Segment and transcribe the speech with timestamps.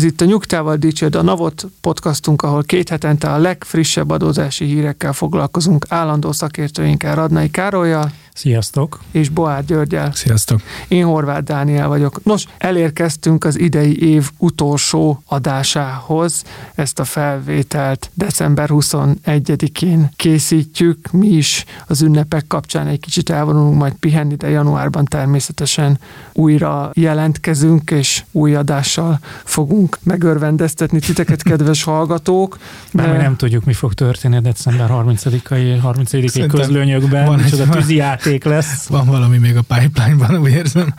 [0.00, 5.12] Ez itt a Nyugtával Dicsőd a Navot podcastunk, ahol két hetente a legfrissebb adózási hírekkel
[5.12, 9.00] foglalkozunk állandó szakértőinkkel Radnai Károlyjal Sziasztok!
[9.10, 10.12] és Boár Györgyel.
[10.12, 10.60] Sziasztok!
[10.88, 12.24] Én Horváth Dániel vagyok.
[12.24, 16.42] Nos, elérkeztünk az idei év utolsó adásához.
[16.74, 21.10] Ezt a felvételt december 21-én készítjük.
[21.12, 25.98] Mi is az ünnepek kapcsán egy kicsit elvonulunk majd pihenni, de januárban természetesen
[26.32, 32.58] újra jelentkezünk, és új adással fogunk megörvendeztetni titeket, kedves hallgatók.
[32.92, 37.66] Bár még nem tudjuk, mi fog történni december 30-ai, 30 Szerintem közlőnyökben, van egy- micsoda
[37.66, 38.86] van- tűzi játék lesz.
[38.86, 40.94] Van valami még a pipeline-ban, úgy érzem.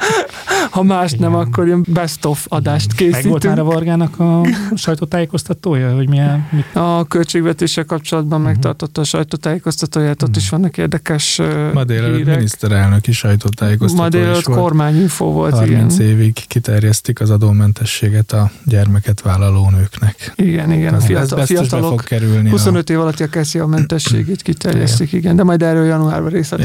[0.70, 1.42] Ha más nem, Igen.
[1.42, 3.44] akkor ilyen best of adást Meg volt készítünk.
[3.56, 4.42] már a Vargának a
[4.76, 8.48] sajtótájékoztatója, hogy milyen, mit A költségvetéssel kapcsolatban Mhm.
[8.50, 11.42] megtartotta a sajtótájékoztatóját, ott is vannak érdekes
[11.74, 14.60] Ma délelőtt miniszterelnöki sajtótájékoztató Ma is délelőtt volt.
[14.60, 16.08] kormányinfo volt, 30 igen.
[16.08, 20.34] évig kiterjesztik az adómentességet a gyermeket vállaló nőknek.
[20.36, 22.50] Igen, igen, a Ez fiatal, biztos be fiatalok fog kerülni.
[22.50, 26.58] 25 év alatti a keszi a mentességét kiterjesztik, igen, de majd erről januárban a,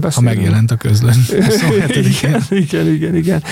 [0.00, 0.36] igen, ha beszélünk.
[0.36, 1.24] megjelent a közlöny.
[2.20, 3.42] igen, igen, igen, igen.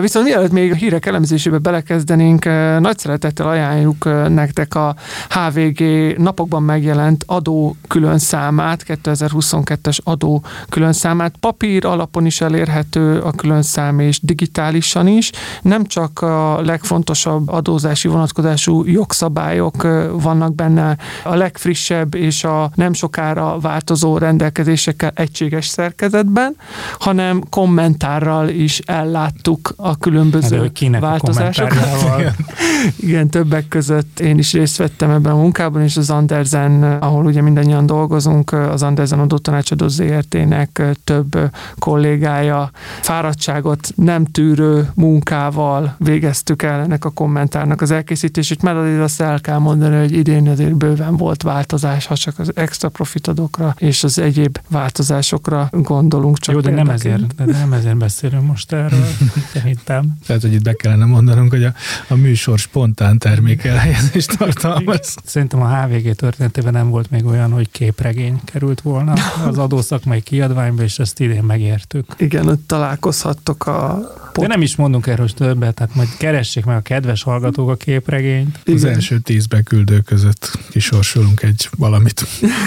[0.00, 2.44] Viszont mielőtt még a hírek elemzésébe belekezdenénk,
[2.80, 4.94] nagy szeretettel ajánljuk nektek a
[5.28, 5.82] HVG
[6.18, 11.34] napokban megjelent adó külön számát, 2022-es adó külön számát.
[11.40, 15.30] Papír alapon is elérhető a külön szám, és digitálisan is.
[15.62, 19.82] Nem csak a legfontosabb adózási vonatkozású jogszabályok
[20.12, 26.56] vannak benne, a legfrissebb és a nem sokára változó rendelkezésekkel egységes szerkezetben,
[26.98, 31.78] hanem kommentárral is elláttuk a de különböző hogy kinek a változásokat.
[33.06, 37.42] Igen, többek között én is részt vettem ebben a munkában, és az Andersen, ahol ugye
[37.42, 41.38] mindannyian dolgozunk, az Andersen adótanácsadó ZRT-nek több
[41.78, 42.70] kollégája
[43.00, 49.40] fáradtságot nem tűrő munkával végeztük el ennek a kommentárnak az elkészítését, mert azért azt el
[49.40, 54.18] kell mondani, hogy idén azért bőven volt változás, ha csak az extra profitadókra és az
[54.18, 56.38] egyéb változásokra gondolunk.
[56.38, 59.06] Csak Jó, de nem, ezért, de nem ezért beszélünk most erről,
[59.52, 60.16] szerintem.
[60.26, 61.74] Tehát, hogy itt be kellene mondanunk, hogy a,
[62.08, 65.16] a műsor spontán termékelhelyezést tartalmaz.
[65.24, 69.12] Szerintem a HVG történetében nem volt még olyan, hogy képregény került volna
[69.46, 72.14] az adószakmai kiadványba, és ezt idén megértük.
[72.16, 76.80] Igen, ott találkozhattok a De nem is mondunk erről többet, tehát majd keressék meg a
[76.80, 78.58] kedves hallgatók a képregényt.
[78.66, 82.26] Az első tíz beküldő között kisorsolunk egy valamit.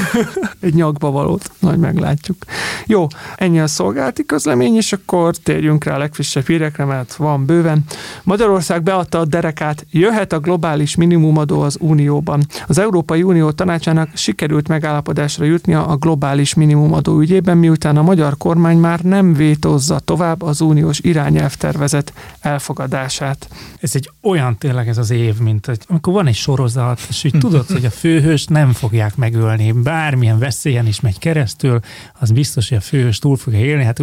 [0.59, 2.37] egy nyakba valót, majd meglátjuk.
[2.85, 7.83] Jó, ennyi a szolgálati közlemény, és akkor térjünk rá a legfrissebb hírekre, mert van bőven.
[8.23, 12.45] Magyarország beadta a derekát, jöhet a globális minimumadó az Unióban.
[12.67, 18.77] Az Európai Unió tanácsának sikerült megállapodásra jutnia a globális minimumadó ügyében, miután a magyar kormány
[18.77, 20.99] már nem vétózza tovább az uniós
[21.63, 23.49] irányelvtervezet elfogadását.
[23.79, 27.37] Ez egy olyan tényleg ez az év, mint hogy amikor van egy sorozat, és úgy
[27.39, 31.79] tudod, hogy a főhőst nem fogják megölni, bármilyen veszélyen is megy keresztül,
[32.19, 33.83] az biztos, hogy a főhős túl fogja élni.
[33.83, 33.99] Hát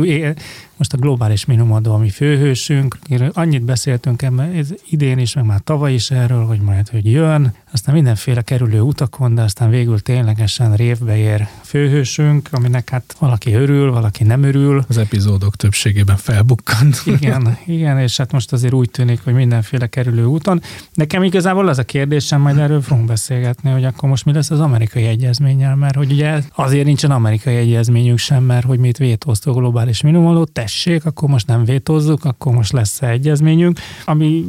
[0.76, 2.98] most a globális minimumadó, ami főhősünk,
[3.32, 7.94] annyit beszéltünk ebben idén is, meg már tavaly is erről, hogy majd, hogy jön, aztán
[7.94, 14.24] mindenféle kerülő utakon, de aztán végül ténylegesen révbe ér főhősünk, aminek hát valaki örül, valaki
[14.24, 17.02] nem örül, Az epizódok többségében felbukkant.
[17.04, 20.62] igen, igen, és hát most azért úgy tűnik, hogy mindenféle kerülő úton.
[20.94, 24.60] Nekem igazából az a kérdésem, majd erről fogunk beszélgetni, hogy akkor most mi lesz az
[24.60, 29.56] amerikai egyezménnyel, mert hogy ugye azért nincsen amerikai egyezményünk sem, mert hogy mi itt vétóztuk
[29.56, 34.44] globális minimumadót, tessék, akkor most nem vétózzuk, akkor most lesz egyezményünk, ami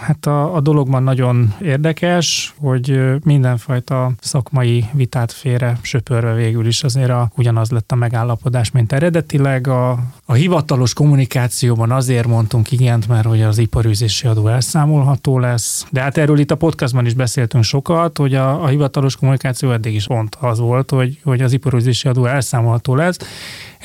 [0.00, 7.10] hát a, a dologban nagyon érdekes, hogy mindenfajta szakmai vitát félre söpörve végül is azért
[7.10, 9.66] a, ugyanaz lett a megállapodás, mint eredetileg.
[9.66, 16.00] A, a hivatalos kommunikációban azért mondtunk igent, mert hogy az iparűzési adó elszámolható lesz, de
[16.00, 20.06] hát erről itt a podcastban is beszéltünk sokat, hogy a, a hivatalos kommunikáció eddig is
[20.06, 23.16] pont az volt, hogy, hogy az iparűzési adó elszámolható lesz.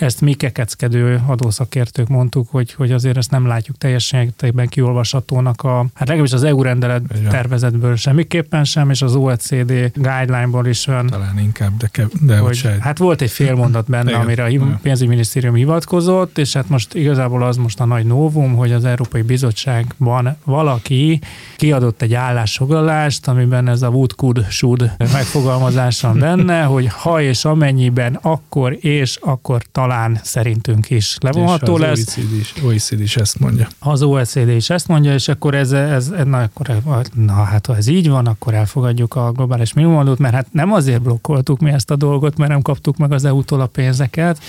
[0.02, 4.34] Ezt mi kekeckedő adószakértők mondtuk, hogy, hogy azért ezt nem látjuk teljesen
[4.68, 10.88] kiolvashatónak a, hát legalábbis az EU rendelet tervezetből semmiképpen sem, és az OECD guideline-ból is
[10.88, 11.08] olyan.
[11.08, 14.22] Talán inkább, de, kev, de hogy, hogy hát volt egy fél mondat benne, Igen.
[14.22, 18.86] amire a pénzügyminisztérium hivatkozott, és hát most igazából az most a nagy novum, hogy az
[18.86, 21.20] Európai Bizottságban valaki
[21.56, 27.46] kiadott egy állásfoglalást, amiben ez a would, could, should megfogalmazás van benne, hogy ha és
[27.46, 29.87] amennyiben, akkor és akkor talán
[30.24, 32.18] szerintünk is levonható és lesz.
[32.18, 33.68] OECD is, OECD is ezt mondja.
[33.80, 36.82] Az OECD is ezt mondja, és akkor ez, ez na, akkor,
[37.14, 41.02] na hát ha ez így van, akkor elfogadjuk a globális minimumadót, mert hát nem azért
[41.02, 44.40] blokkoltuk mi ezt a dolgot, mert nem kaptuk meg az EU-tól a pénzeket,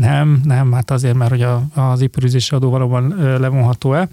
[0.00, 4.08] nem, nem, hát azért, mert hogy a, az iparüzési adó valóban levonható-e.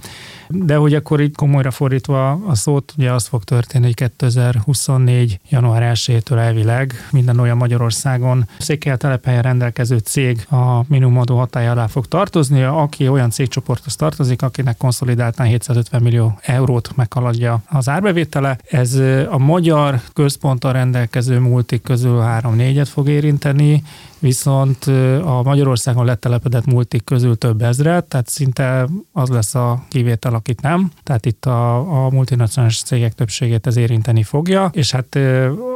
[0.50, 5.40] De hogy akkor így komolyra fordítva a szót, ugye az fog történni, hogy 2024.
[5.50, 12.06] január 1-től elvileg minden olyan Magyarországon székely telephelyen rendelkező cég a minimumadó hatája alá fog
[12.06, 18.58] tartozni, aki olyan cégcsoporthoz tartozik, akinek konszolidáltán 750 millió eurót meghaladja az árbevétele.
[18.70, 18.96] Ez
[19.30, 23.84] a magyar központtal rendelkező multik közül 3-4-et fog érinteni,
[24.20, 24.86] viszont
[25.24, 30.92] a Magyarországon letelepedett multik közül több ezret, tehát szinte az lesz a kivétel, akit nem.
[31.04, 31.76] Tehát itt a,
[32.06, 35.20] a multinacionális cégek többségét ez érinteni fogja, és hát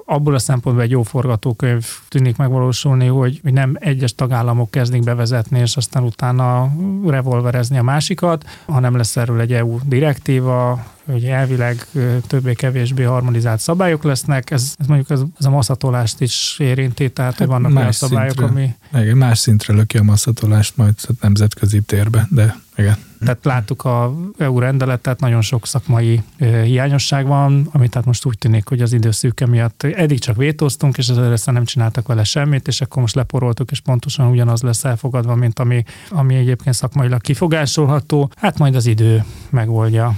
[0.05, 5.75] abból a szempontból egy jó forgatókönyv tűnik megvalósulni, hogy nem egyes tagállamok kezdik bevezetni, és
[5.77, 6.71] aztán utána
[7.05, 11.87] revolverezni a másikat, hanem lesz erről egy EU direktíva, hogy elvileg
[12.27, 17.47] többé-kevésbé harmonizált szabályok lesznek, ez, ez mondjuk ez, ez a masszatolást is érinti, tehát hát
[17.47, 19.03] vannak olyan szabályok, szintre, ami...
[19.03, 22.97] Igen, más szintre löki a masszatolást majd nemzetközi térbe, de igen.
[23.25, 26.21] Tehát láttuk a EU rendeletet, nagyon sok szakmai
[26.63, 31.07] hiányosság van, amit tehát most úgy tűnik, hogy az időszűke miatt eddig csak vétóztunk, és
[31.07, 35.59] ezzel nem csináltak vele semmit, és akkor most leporoltuk, és pontosan ugyanaz lesz elfogadva, mint
[35.59, 38.31] ami, ami egyébként szakmailag kifogásolható.
[38.35, 40.15] Hát majd az idő megoldja.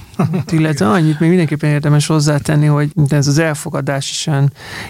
[0.51, 4.29] Illetve annyit még mindenképpen érdemes hozzátenni, hogy ez az elfogadás is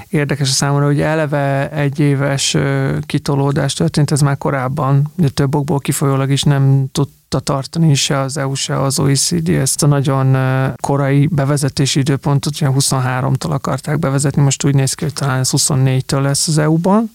[0.09, 2.57] érdekes a számomra, hogy eleve egy éves
[3.01, 8.19] kitolódás történt, ez már korábban, de több okból kifolyólag is nem tud tudta tartani se
[8.19, 10.37] az EU, se az OECD ezt a nagyon
[10.75, 16.21] korai bevezetési időpontot, ugye 23-tól akarták bevezetni, most úgy néz ki, hogy talán ez 24-től
[16.21, 17.11] lesz az EU-ban.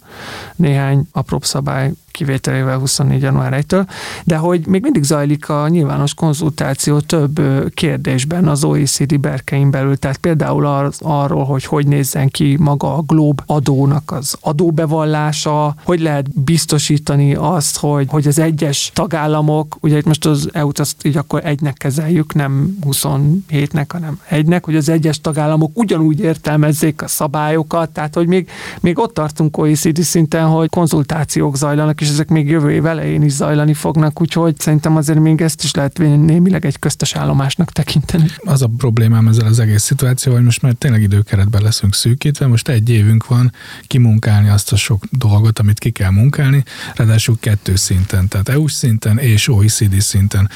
[0.56, 3.23] Néhány apróbb szabály kivételével 24.
[3.23, 3.88] január 1-től,
[4.25, 7.41] de hogy még mindig zajlik a nyilvános konzultáció több
[7.75, 13.03] kérdésben az OECD berkein belül, tehát például az, arról, hogy hogy nézzen ki maga a
[13.06, 20.06] glob adónak az adóbevallása, hogy lehet biztosítani azt, hogy, hogy az egyes tagállamok, ugye itt
[20.06, 25.20] most az EU-t azt így akkor egynek kezeljük, nem 27-nek, hanem egynek, hogy az egyes
[25.20, 28.49] tagállamok ugyanúgy értelmezzék a szabályokat, tehát hogy még,
[28.81, 33.22] még ott tartunk OECD szinten, hogy konzultációk zajlanak, és és ezek még jövő év elején
[33.22, 38.31] is zajlani fognak, úgyhogy szerintem azért még ezt is lehet némileg egy köztes állomásnak tekinteni.
[38.37, 42.69] Az a problémám ezzel az egész szituáció, hogy most már tényleg időkeretben leszünk szűkítve, most
[42.69, 43.52] egy évünk van
[43.87, 46.64] kimunkálni azt a sok dolgot, amit ki kell munkálni,
[46.94, 50.50] ráadásul kettő szinten, tehát EU szinten és OECD szinten,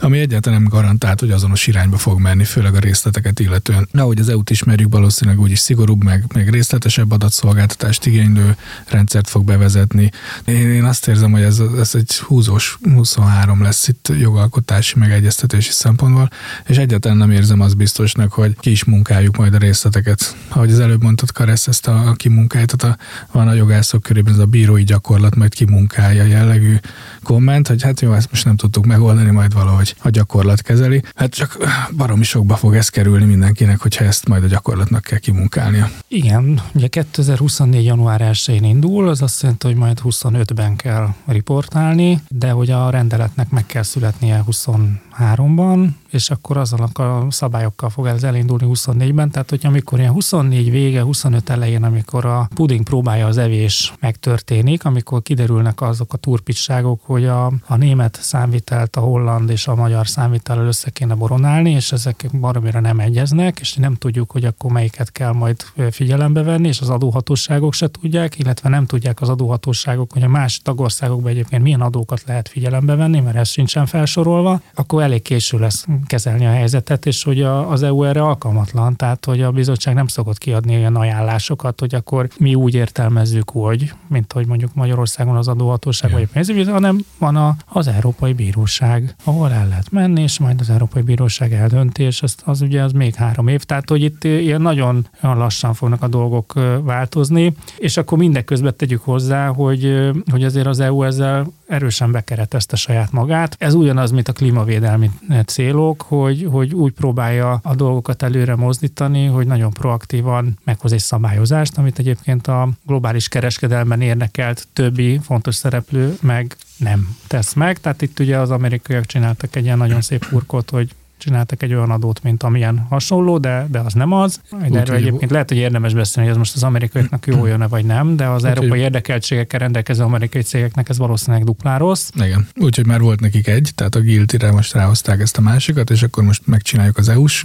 [0.00, 3.88] ami egyáltalán nem garantált, hogy azonos irányba fog menni, főleg a részleteket illetően.
[3.92, 8.56] Ahogy az EU-t ismerjük, valószínűleg úgyis szigorúbb, meg, meg részletesebb adatszolgáltatást igénylő
[8.88, 10.10] rendszert fog bevezetni.
[10.44, 15.70] Én, én azt érzem, hogy ez, ez egy húzós 23 lesz itt jogalkotási, meg egyeztetési
[15.70, 16.30] szempontból,
[16.66, 20.36] és egyáltalán nem érzem azt biztosnak, hogy ki is munkáljuk majd a részleteket.
[20.48, 22.96] Ahogy az előbb mondtad, Karesz, ezt a, a kimunkáját, a,
[23.32, 26.76] van a jogászok körében ez a bírói gyakorlat, majd kimunkálja jellegű
[27.22, 31.02] komment, hogy hát jó, ezt most nem tudtuk megoldani, majd valahogy a gyakorlat kezeli.
[31.14, 31.56] Hát csak
[31.96, 35.90] baromi sokba fog ez kerülni mindenkinek, hogyha ezt majd a gyakorlatnak kell kimunkálnia.
[36.08, 37.84] Igen, ugye 2024.
[37.84, 43.50] január 1-én indul, az azt jelenti, hogy majd 25-ben kell riportálni, de hogy a rendeletnek
[43.50, 49.66] meg kell születnie 23-ban, és akkor azzal a szabályokkal fog ez elindulni 24-ben, tehát hogy
[49.66, 55.80] amikor ilyen 24 vége, 25 elején, amikor a puding próbálja az evés megtörténik, amikor kiderülnek
[55.80, 60.90] azok a turpisságok, hogy a, a német számvitelt, a holland és a magyar számvitellel össze
[60.90, 65.56] kéne boronálni, és ezek baromira nem egyeznek, és nem tudjuk, hogy akkor melyiket kell majd
[65.90, 70.60] figyelembe venni, és az adóhatóságok se tudják, illetve nem tudják az adóhatóságok, hogy a más
[70.68, 75.86] tagországokban egyébként milyen adókat lehet figyelembe venni, mert ez sincsen felsorolva, akkor elég késő lesz
[76.06, 80.06] kezelni a helyzetet, és hogy a, az EU erre alkalmatlan, tehát hogy a bizottság nem
[80.06, 85.48] szokott kiadni olyan ajánlásokat, hogy akkor mi úgy értelmezzük, hogy, mint hogy mondjuk Magyarországon az
[85.48, 90.38] adóhatóság vagy a pénzügyi, hanem van a, az Európai Bíróság, ahol el lehet menni, és
[90.38, 94.02] majd az Európai Bíróság eldönti, és az, az ugye az még három év, tehát hogy
[94.02, 100.10] itt ilyen nagyon, nagyon lassan fognak a dolgok változni, és akkor mindeközben tegyük hozzá, hogy,
[100.30, 103.56] hogy azért az EU ezzel erősen bekeretezte saját magát.
[103.58, 105.10] Ez ugyanaz, mint a klímavédelmi
[105.46, 111.78] célok, hogy, hogy úgy próbálja a dolgokat előre mozdítani, hogy nagyon proaktívan meghoz egy szabályozást,
[111.78, 117.80] amit egyébként a globális kereskedelmen érnekelt többi fontos szereplő meg nem tesz meg.
[117.80, 121.90] Tehát itt ugye az amerikaiak csináltak egy ilyen nagyon szép urkot, hogy csináltak egy olyan
[121.90, 124.40] adót, mint amilyen hasonló, de, de az nem az.
[124.68, 127.84] De erről egyébként lehet, hogy érdemes beszélni, hogy ez most az amerikaiaknak jó jön-e vagy
[127.84, 132.08] nem, de az európai érdekeltségekkel rendelkező amerikai cégeknek ez valószínűleg duplá rossz.
[132.14, 136.02] Igen, úgyhogy már volt nekik egy, tehát a Guilty-re most ráhozták ezt a másikat, és
[136.02, 137.44] akkor most megcsináljuk az EU-s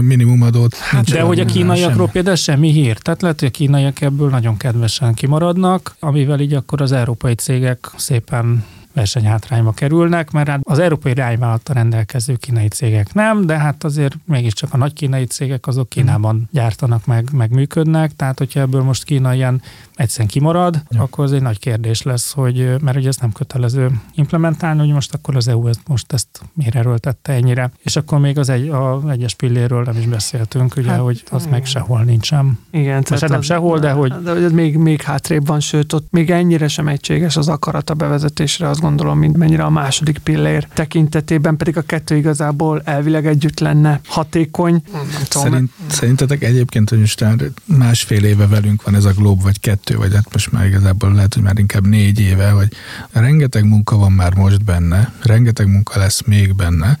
[0.00, 0.74] minimumadót.
[0.74, 2.98] Hát, de hogy a kínaiakról például semmi hír.
[2.98, 7.90] Tehát lehet, hogy a kínaiak ebből nagyon kedvesen kimaradnak, amivel így akkor az európai cégek
[7.96, 14.14] szépen versenyhátrányba kerülnek, mert hát az európai irányvállalattal rendelkező kínai cégek nem, de hát azért
[14.24, 19.04] mégiscsak a nagy kínai cégek azok Kínában gyártanak meg, meg működnek, tehát hogyha ebből most
[19.04, 19.62] Kína ilyen
[19.96, 21.02] egyszerűen kimarad, ja.
[21.02, 25.14] akkor az egy nagy kérdés lesz, hogy mert ugye ez nem kötelező implementálni, hogy most
[25.14, 27.70] akkor az EU ezt, most ezt miért erőltette ennyire.
[27.82, 31.40] És akkor még az egy, a egyes pilléről nem is beszéltünk, ugye, hát, hogy az
[31.40, 31.52] igen.
[31.52, 32.58] meg sehol nincsen.
[32.70, 34.12] Igen, most tehát nem az, sehol, de hogy...
[34.22, 37.90] De hogy ez még, még hátrébb van, sőt, ott még ennyire sem egységes az akarat
[37.90, 43.26] a bevezetésre, azt gondolom, mint mennyire a második pillér tekintetében, pedig a kettő igazából elvileg
[43.26, 44.82] együtt lenne hatékony.
[45.28, 47.24] Szerint, szerintetek egyébként, hogy most
[47.64, 51.14] másfél éve velünk van ez a Globe, vagy kettő kettő, vagy hát most már igazából
[51.14, 52.68] lehet, hogy már inkább négy éve, hogy
[53.12, 56.98] rengeteg munka van már most benne, rengeteg munka lesz még benne,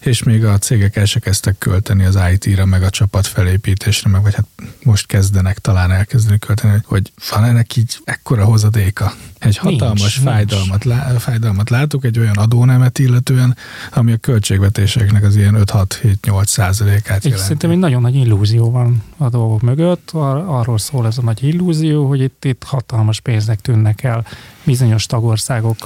[0.00, 4.22] és még a cégek el se kezdtek költeni az IT-ra, meg a csapat felépítésre, meg
[4.22, 4.46] vagy hát
[4.82, 9.12] most kezdenek talán elkezdeni költeni, hogy van ennek így ekkora hozadéka.
[9.38, 10.98] Egy hatalmas nincs, fájdalmat, nincs.
[10.98, 13.56] Lá, fájdalmat látok, egy olyan adónemet illetően,
[13.92, 17.42] ami a költségvetéseknek az ilyen 5-6-7-8 százalékát jelenti.
[17.42, 21.42] Szerintem egy nagyon nagy illúzió van a dolgok mögött, Ar- arról szól ez a nagy
[21.42, 24.24] illúzió, hogy itt, itt hatalmas pénznek tűnnek el
[24.66, 25.76] bizonyos tagországok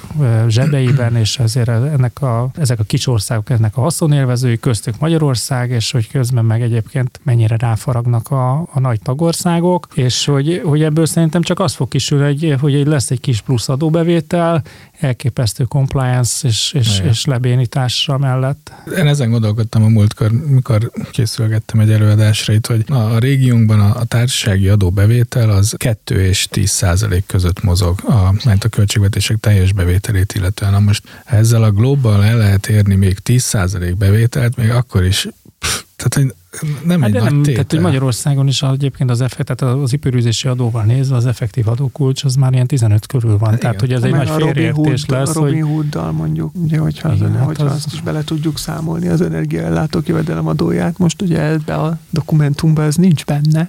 [0.49, 5.91] zsebeiben, és ezért ennek a, ezek a kis országok ennek a haszonélvezői, köztük Magyarország, és
[5.91, 11.43] hogy közben meg egyébként mennyire ráfaragnak a, a nagy tagországok, és hogy, hogy ebből szerintem
[11.43, 14.63] csak az fog kisülni, hogy, hogy lesz egy kis plusz adóbevétel,
[15.01, 18.73] elképesztő compliance és, és, és lebénításra mellett.
[18.97, 24.05] Én ezen gondolkodtam a múltkor, mikor készülgettem egy előadásra itt, hogy a régiónkban a, a
[24.05, 30.33] társasági adóbevétel az 2 és 10 százalék között mozog, a, mert a költségvetések teljes bevételét
[30.33, 30.73] illetően.
[30.73, 35.29] Na most ezzel a global el lehet érni még 10 százalék bevételt, még akkor is
[35.59, 36.35] pff, tehát
[36.85, 40.49] nem hát egy nagy nem, Tehát, hogy Magyarországon is egyébként az effekt, tehát az ipörűzési
[40.49, 43.51] adóval nézve az effektív adókulcs az már ilyen 15 körül van.
[43.51, 43.89] Hát tehát, igen.
[43.89, 45.37] hogy ez egy nagy félreértés lesz.
[45.37, 47.73] A Robin Hooddal mondjuk, ugye, hogyha, igen, az, hát hogyha az...
[47.73, 52.97] azt is bele tudjuk számolni az energiaellátó kivedelem adóját, most ugye ebbe a dokumentumban ez
[52.97, 53.69] nincs benne.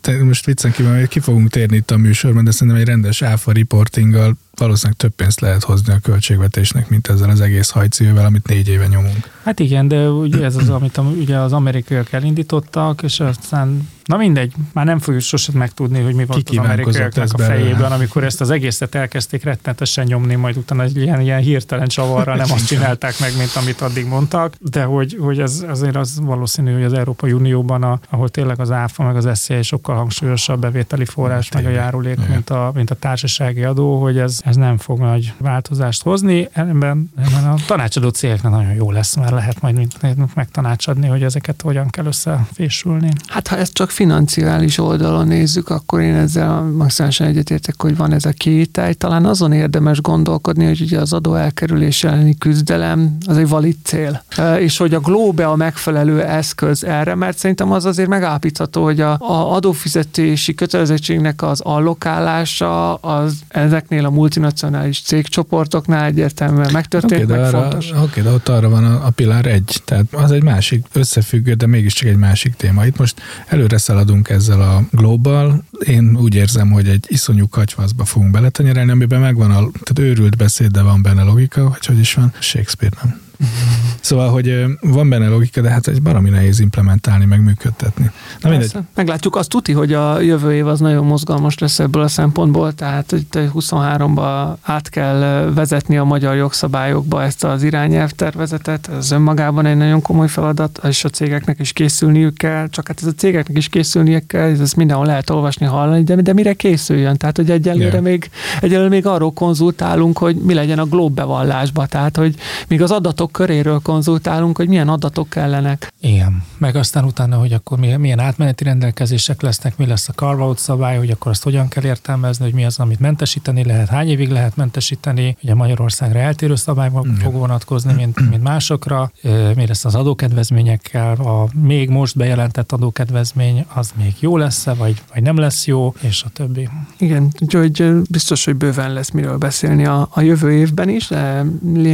[0.00, 3.52] Te most viccen kívül, ki fogunk térni itt a műsorban, de szerintem egy rendes áfa
[3.52, 8.68] reportinggal valószínűleg több pénzt lehet hozni a költségvetésnek, mint ezzel az egész hajcívővel, amit négy
[8.68, 9.30] éve nyomunk.
[9.42, 14.52] Hát igen, de ugye ez az, amit ugye az amerikaiak elindítottak, és aztán Na mindegy,
[14.72, 18.50] már nem fogjuk sosem megtudni, hogy mi volt az amerikaiaknak a fejében, amikor ezt az
[18.50, 23.36] egészet elkezdték rettenetesen nyomni, majd utána egy ilyen, ilyen hirtelen csavarra nem azt csinálták meg,
[23.36, 27.82] mint amit addig mondtak, de hogy, hogy ez azért az valószínű, hogy az Európai Unióban,
[27.82, 32.28] a, ahol tényleg az áfa meg az SZIA sokkal hangsúlyosabb bevételi forrás, meg a járulék,
[32.28, 36.48] mint a, mint a társasági adó, hogy ez, ez nem fog nagy változást hozni.
[36.52, 39.86] Ebben, ebben a tanácsadó cégeknek nagyon jó lesz, mert lehet majd
[40.34, 43.10] megtanácsadni, hogy ezeket hogyan kell összefésülni.
[43.26, 48.24] Hát ha ez csak financiális oldalon nézzük, akkor én ezzel maximálisan egyetértek, hogy van ez
[48.24, 48.92] a kételj.
[48.92, 54.24] Talán azon érdemes gondolkodni, hogy ugye az adó elkerülés elleni küzdelem az egy valid cél.
[54.58, 59.12] És hogy a Globe a megfelelő eszköz erre, mert szerintem az azért megállapítható, hogy a,
[59.12, 67.60] a adófizetési kötelezettségnek az allokálása az ezeknél a multinacionális cégcsoportoknál egyértelműen megtörtént, okay, meg arra,
[67.60, 67.92] fontos.
[68.02, 71.66] Oké, de ott arra van a, a pilár egy, tehát az egy másik összefüggő, de
[71.66, 72.86] mégiscsak egy másik téma.
[72.86, 75.64] Itt most előre szaladunk ezzel a global.
[75.86, 80.70] Én úgy érzem, hogy egy iszonyú kacsvaszba fogunk beletenyerelni, amiben megvan a, tehát őrült beszéd,
[80.70, 83.20] de van benne logika, vagy hogy is van, Shakespeare nem.
[84.02, 88.10] Szóval, hogy van benne logika, de hát egy baromi nehéz implementálni, meg működtetni.
[88.40, 88.72] Na mindegy.
[88.94, 93.10] Meglátjuk, azt tuti, hogy a jövő év az nagyon mozgalmas lesz ebből a szempontból, tehát
[93.10, 100.02] hogy 23-ba át kell vezetni a magyar jogszabályokba ezt az irányelvtervezetet, ez önmagában egy nagyon
[100.02, 104.26] komoly feladat, és a cégeknek is készülniük kell, csak hát ez a cégeknek is készülniük
[104.26, 107.16] kell, ez mindenhol lehet olvasni, hallani, de, de mire készüljön?
[107.16, 108.02] Tehát, hogy egyelőre yeah.
[108.02, 108.30] még,
[108.60, 112.34] egyelőre még arról konzultálunk, hogy mi legyen a glob bevallásba, tehát, hogy
[112.68, 115.92] még az adatok köréről konzultálunk, hogy milyen adatok kellenek.
[116.00, 120.96] Igen, meg aztán utána, hogy akkor milyen átmeneti rendelkezések lesznek, mi lesz a carve szabály,
[120.96, 124.56] hogy akkor azt hogyan kell értelmezni, hogy mi az, amit mentesíteni lehet, hány évig lehet
[124.56, 129.12] mentesíteni, ugye Magyarországra eltérő szabály fog vonatkozni, mint, mint másokra,
[129.54, 135.22] mi lesz az adókedvezményekkel, a még most bejelentett adókedvezmény, az még jó lesz-e, vagy, vagy
[135.22, 136.68] nem lesz jó, és a többi.
[136.98, 141.42] Igen, úgyhogy biztos, hogy bőven lesz miről beszélni a, a jövő évben is, de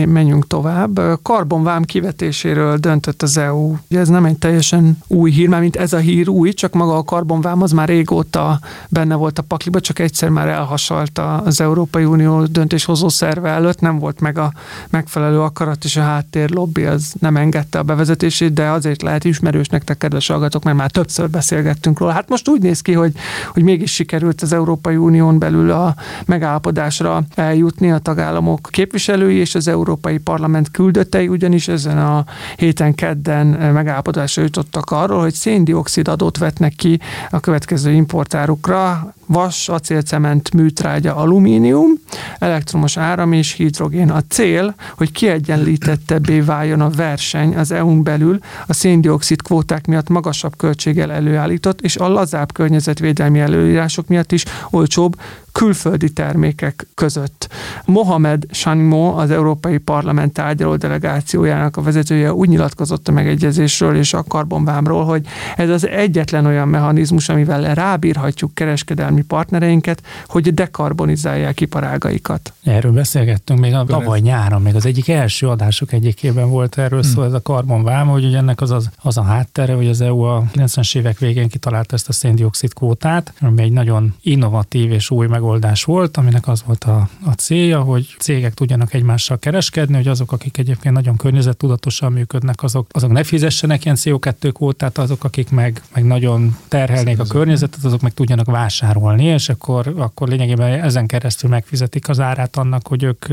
[0.07, 1.00] menjünk tovább.
[1.28, 3.75] Karbonvám kivetéséről döntött az EU.
[3.90, 6.97] Ugye ez nem egy teljesen új hír, mert mint ez a hír új, csak maga
[6.97, 12.04] a karbonvám az már régóta benne volt a pakliba, csak egyszer már elhasalt az Európai
[12.04, 14.52] Unió döntéshozó szerve előtt, nem volt meg a
[14.90, 19.68] megfelelő akarat, és a háttér lobby az nem engedte a bevezetését, de azért lehet ismerős
[19.68, 22.12] nektek, kedves hallgatók, mert már többször beszélgettünk róla.
[22.12, 23.12] Hát most úgy néz ki, hogy,
[23.52, 25.94] hogy mégis sikerült az Európai Unión belül a
[26.26, 30.70] megállapodásra eljutni a tagállamok képviselői és az Európai Parlament
[31.18, 32.25] küldöttei, ugyanis ezen a
[32.56, 40.52] héten kedden megállapodásra jutottak arról, hogy széndiokszid adót vetnek ki a következő importárukra, vas, acélcement,
[40.54, 41.90] műtrágya, alumínium,
[42.38, 44.11] elektromos áram és hidrogén.
[44.11, 50.56] A cél, hogy kiegyenlítettebbé váljon a verseny az EU-n belül a széndiokszid kvóták miatt magasabb
[50.56, 55.16] költséggel előállított, és a lazább környezetvédelmi előírások miatt is olcsóbb
[55.58, 57.49] külföldi termékek között.
[57.85, 64.23] Mohamed Shanimo, az Európai Parlament tárgyaló delegációjának a vezetője úgy nyilatkozott a megegyezésről és a
[64.23, 72.52] karbonvámról, hogy ez az egyetlen olyan mechanizmus, amivel rábírhatjuk kereskedelmi partnereinket, hogy dekarbonizálják iparágaikat.
[72.62, 77.10] Erről beszélgettünk még a tavaly nyáron, még az egyik első adások egyikében volt erről hmm.
[77.10, 80.20] szó, ez a karbonvám, hogy ugye ennek az, az, az a háttere, hogy az EU
[80.20, 85.26] a 90-es évek végén kitalálta ezt a széndiokszid kvótát, ami egy nagyon innovatív és új
[85.26, 90.08] megoldás megoldás volt, aminek az volt a, a célja, hogy cégek tudjanak egymással kereskedni, hogy
[90.08, 95.50] azok, akik egyébként nagyon környezettudatosan működnek, azok, azok ne fizessenek ilyen CO2 kvótát, azok, akik
[95.50, 101.06] meg, meg nagyon terhelnék a környezetet, azok meg tudjanak vásárolni, és akkor, akkor lényegében ezen
[101.06, 103.24] keresztül megfizetik az árát annak, hogy ők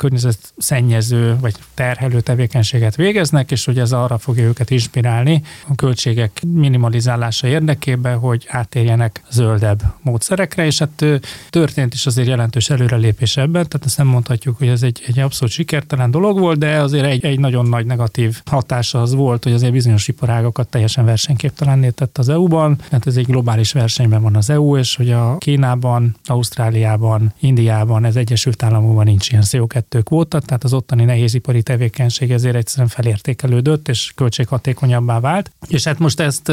[0.00, 7.46] környezetszennyező vagy terhelő tevékenységet végeznek, és hogy ez arra fogja őket inspirálni a költségek minimalizálása
[7.46, 11.04] érdekében, hogy átérjenek zöldebb módszerekre, és hát
[11.50, 15.54] történt is azért jelentős előrelépés ebben, tehát ezt nem mondhatjuk, hogy ez egy, egy abszolút
[15.54, 19.72] sikertelen dolog volt, de azért egy, egy nagyon nagy negatív hatása az volt, hogy azért
[19.72, 24.76] bizonyos iparágokat teljesen versenyképtelenné tett az EU-ban, mert ez egy globális versenyben van az EU,
[24.76, 30.64] és hogy a Kínában, Ausztráliában, Indiában, ez Egyesült Államokban nincs ilyen CO2 CO2 kvóta, tehát
[30.64, 35.50] az ottani nehézipari tevékenység ezért egyszerűen felértékelődött, és költséghatékonyabbá vált.
[35.68, 36.48] És hát most ezt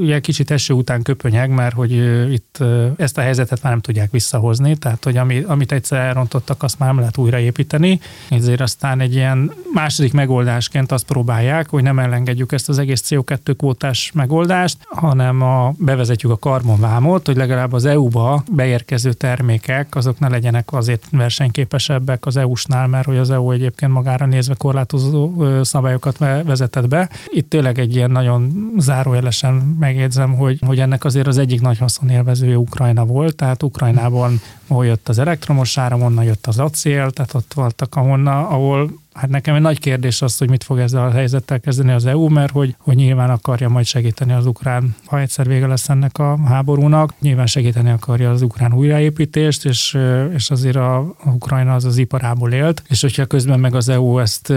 [0.00, 1.92] ugye kicsit eső után köpönyeg, mert hogy
[2.32, 2.58] itt
[2.96, 6.88] ezt a helyzetet már nem tudják visszahozni, tehát hogy ami, amit egyszer elrontottak, azt már
[6.88, 8.00] nem lehet újraépíteni.
[8.30, 13.54] Ezért aztán egy ilyen második megoldásként azt próbálják, hogy nem elengedjük ezt az egész CO2
[13.56, 20.28] kvótás megoldást, hanem a, bevezetjük a karbonvámot, hogy legalább az EU-ba beérkező termékek, azok ne
[20.28, 26.18] legyenek azért versenyképesebbek az EU-s EU-snál, mert hogy az EU egyébként magára nézve korlátozó szabályokat
[26.18, 27.10] vezetett be.
[27.26, 32.58] Itt tényleg egy ilyen nagyon zárójelesen megjegyzem, hogy, hogy ennek azért az egyik nagy haszonélvezője
[32.58, 37.52] Ukrajna volt, tehát Ukrajnában ahol jött az elektromos áram, onnan jött az acél, tehát ott
[37.54, 41.60] voltak, ahonnan, ahol Hát nekem egy nagy kérdés az, hogy mit fog ezzel a helyzettel
[41.60, 45.66] kezdeni az EU, mert hogy, hogy nyilván akarja majd segíteni az ukrán, ha egyszer vége
[45.66, 49.98] lesz ennek a háborúnak, nyilván segíteni akarja az ukrán újraépítést, és,
[50.34, 54.18] és azért a, a Ukrajna az az iparából élt, és hogyha közben meg az EU
[54.18, 54.52] ezt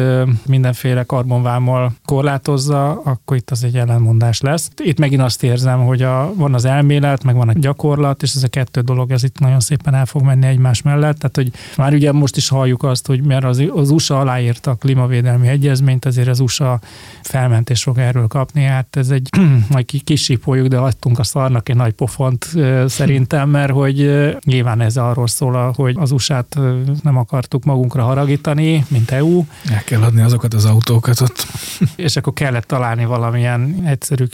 [0.45, 4.69] mindenféle karbonvámmal korlátozza, akkor itt az egy ellenmondás lesz.
[4.83, 8.43] Itt megint azt érzem, hogy a, van az elmélet, meg van a gyakorlat, és ez
[8.43, 11.17] a kettő dolog, ez itt nagyon szépen el fog menni egymás mellett.
[11.17, 14.71] Tehát, hogy már ugye most is halljuk azt, hogy mert az, az USA aláír aláírta
[14.71, 16.79] a klímavédelmi egyezményt, azért az USA
[17.21, 18.63] felmentés fog erről kapni.
[18.63, 19.29] Hát ez egy,
[19.69, 22.47] majd kisipoljuk, de adtunk a szarnak egy nagy pofont
[22.85, 23.95] szerintem, mert hogy
[24.45, 26.57] nyilván ez arról szól, hogy az USA-t
[27.03, 29.45] nem akartuk magunkra haragítani, mint EU.
[29.69, 31.45] El kell adni azokat az autókat ott.
[31.95, 34.25] És akkor kellett találni valamilyen egyszerű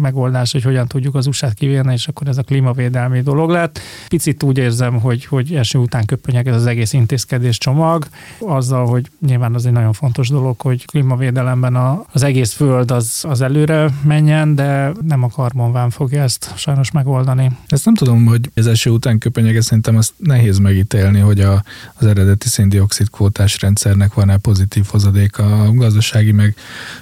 [0.00, 3.80] megoldás, hogy hogyan tudjuk az USA-t kivélni, és akkor ez a klímavédelmi dolog lett.
[4.08, 8.06] Picit úgy érzem, hogy, hogy első után köpönyeg ez az egész intézkedés csomag,
[8.38, 13.24] azzal, hogy nyilván az egy nagyon fontos dolog, hogy klímavédelemben a, az egész föld az,
[13.28, 17.50] az előre menjen, de nem a karbonván fogja ezt sajnos megoldani.
[17.68, 21.62] Ezt nem tudom, hogy az eső után köpenyege szerintem azt nehéz megítélni, hogy a,
[21.94, 26.54] az eredeti széndiokszid kvótás rendszernek van-e pozitív hozadék a gazdasági meg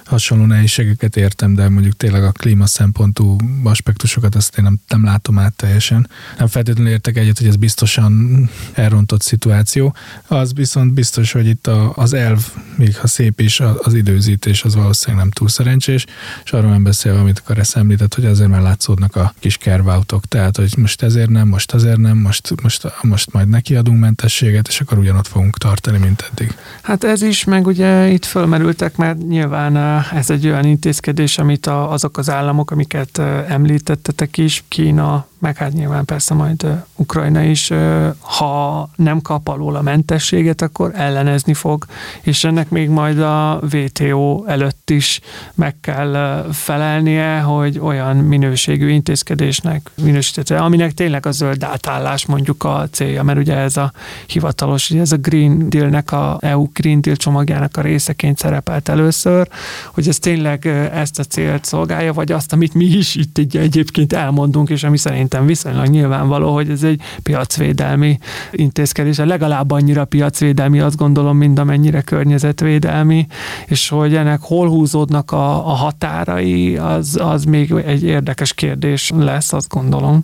[0.05, 5.39] hasonló nehézségeket értem, de mondjuk tényleg a klíma szempontú aspektusokat azt én nem, nem látom
[5.39, 6.09] át teljesen.
[6.37, 9.95] Nem feltétlenül értek egyet, hogy ez biztosan elrontott szituáció.
[10.27, 12.39] Az viszont biztos, hogy itt a, az elv,
[12.75, 16.05] még ha szép is, az időzítés az valószínűleg nem túl szerencsés,
[16.43, 20.57] és arról nem beszélve, amit akar említett, hogy azért már látszódnak a kis kervautok, tehát
[20.57, 24.97] hogy most ezért nem, most azért nem, most, most, most majd nekiadunk mentességet, és akkor
[24.97, 26.55] ugyanott fogunk tartani, mint eddig.
[26.81, 32.17] Hát ez is, meg ugye itt fölmerültek, mert nyilván ez egy olyan intézkedés, amit azok
[32.17, 37.71] az államok, amiket említettetek is, Kína, meg hát nyilván persze majd Ukrajna is,
[38.19, 41.85] ha nem kap alól a mentességet, akkor ellenezni fog,
[42.21, 45.21] és ennek még majd a WTO előtt is
[45.53, 52.87] meg kell felelnie, hogy olyan minőségű intézkedésnek minősítette, aminek tényleg a zöld átállás mondjuk a
[52.91, 53.91] célja, mert ugye ez a
[54.27, 59.47] hivatalos, ez a Green Deal-nek, a EU Green Deal csomagjának a részeként szerepelt először,
[59.93, 64.69] hogy ez tényleg ezt a célt szolgálja, vagy azt, amit mi is itt egyébként elmondunk,
[64.69, 68.17] és ami szerint szerintem viszonylag nyilvánvaló, hogy ez egy piacvédelmi
[68.51, 73.27] intézkedés, legalább annyira piacvédelmi, azt gondolom, mint amennyire környezetvédelmi,
[73.65, 79.53] és hogy ennek hol húzódnak a, a határai, az, az még egy érdekes kérdés lesz,
[79.53, 80.23] azt gondolom.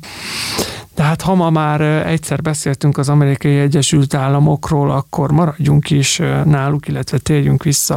[0.93, 7.17] Tehát ha ma már egyszer beszéltünk az amerikai Egyesült Államokról, akkor maradjunk is náluk, illetve
[7.17, 7.95] térjünk vissza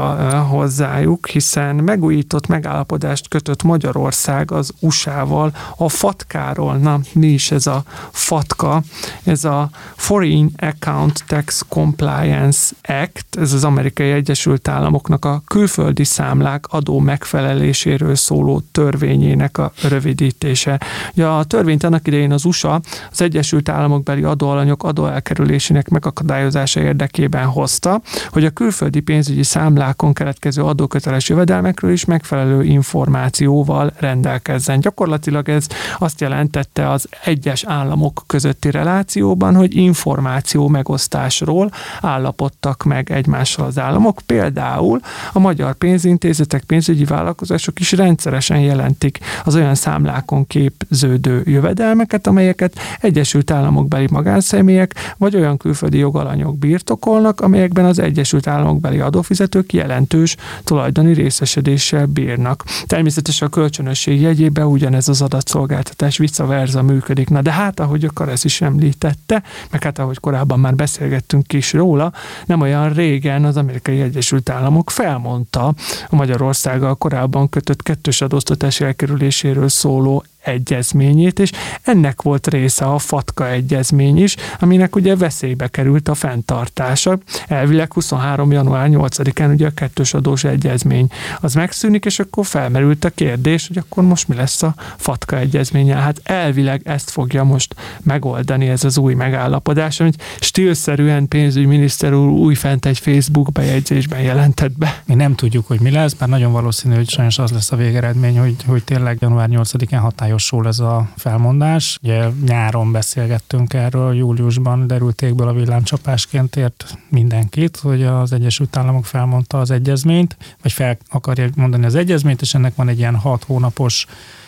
[0.51, 6.77] hozzájuk, hiszen megújított megállapodást kötött Magyarország az USA-val a fatkáról.
[6.77, 8.83] Na, mi is ez a fatka?
[9.25, 16.67] Ez a Foreign Account Tax Compliance Act, ez az amerikai Egyesült Államoknak a külföldi számlák
[16.69, 20.81] adó megfeleléséről szóló törvényének a rövidítése.
[21.13, 22.81] Ugye a törvényt annak idején az USA
[23.11, 30.63] az Egyesült Államok beli adóalanyok adóelkerülésének megakadályozása érdekében hozta, hogy a külföldi pénzügyi számlákon keletkező
[30.63, 34.81] adóköteles jövedelmekről is megfelelő információval rendelkezzen.
[34.81, 35.67] Gyakorlatilag ez
[35.99, 41.71] azt jelentette az egyes államok közötti relációban, hogy információ megosztásról
[42.01, 44.21] állapodtak meg egymással az államok.
[44.27, 45.01] Például
[45.33, 53.51] a magyar pénzintézetek, pénzügyi vállalkozások is rendszeresen jelentik az olyan számlákon képződő jövedelmeket, amelyeket Egyesült
[53.51, 60.37] Államok beli magánszemélyek vagy olyan külföldi jogalanyok birtokolnak, amelyekben az Egyesült Államok beli adófizetők jelentős
[60.65, 62.65] tulajdoni részesedéssel bírnak.
[62.87, 67.29] Természetesen a kölcsönösség jegyében ugyanez az adatszolgáltatás vice versa működik.
[67.29, 71.73] Na de hát, ahogy a Karesz is említette, meg hát ahogy korábban már beszélgettünk is
[71.73, 72.13] róla,
[72.47, 75.75] nem olyan régen az Amerikai Egyesült Államok felmondta
[76.09, 83.49] a Magyarországgal korábban kötött kettős adóztatás elkerüléséről szóló egyezményét, és ennek volt része a FATKA
[83.49, 87.19] egyezmény is, aminek ugye veszélybe került a fenntartása.
[87.49, 88.53] Elvileg 23.
[88.53, 91.09] január 8-án ugye a kettős adós egyezmény
[91.41, 95.95] az megszűnik, és akkor felmerült a kérdés, hogy akkor most mi lesz a FATKA egyezménye.
[95.95, 102.87] Hát elvileg ezt fogja most megoldani ez az új megállapodás, amit stílszerűen pénzügyminiszter úr újfent
[102.87, 105.03] egy Facebook bejegyzésben jelentett be.
[105.05, 108.39] Mi nem tudjuk, hogy mi lesz, bár nagyon valószínű, hogy sajnos az lesz a végeredmény,
[108.39, 111.99] hogy, hogy tényleg január 8-án hatályos hatályosul ez a felmondás.
[112.03, 119.61] Ugye nyáron beszélgettünk erről, júliusban derültékből a villámcsapásként ért mindenkit, hogy az Egyesült Államok felmondta
[119.61, 124.07] az egyezményt, vagy fel akarja mondani az egyezményt, és ennek van egy ilyen hat hónapos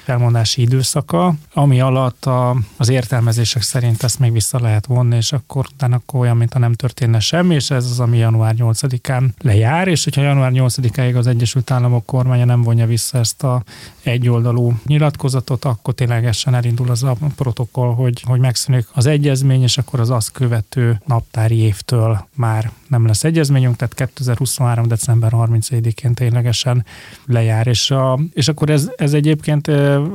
[0.08, 5.66] felmondási időszaka, ami alatt a, az értelmezések szerint ezt még vissza lehet vonni, és akkor
[5.72, 10.04] utána akkor olyan, mintha nem történne semmi, és ez az, ami január 8-án lejár, és
[10.04, 13.62] hogyha január 8-áig az Egyesült Államok kormánya nem vonja vissza ezt a
[14.02, 20.00] egyoldalú nyilatkozatot, akkor ténylegesen elindul az a protokoll, hogy, hogy megszűnik az egyezmény, és akkor
[20.00, 24.86] az azt követő naptári évtől már nem lesz egyezményünk, tehát 2023.
[24.86, 26.84] december 31-én ténylegesen
[27.26, 29.70] lejár, és, a, és akkor ez, ez egyébként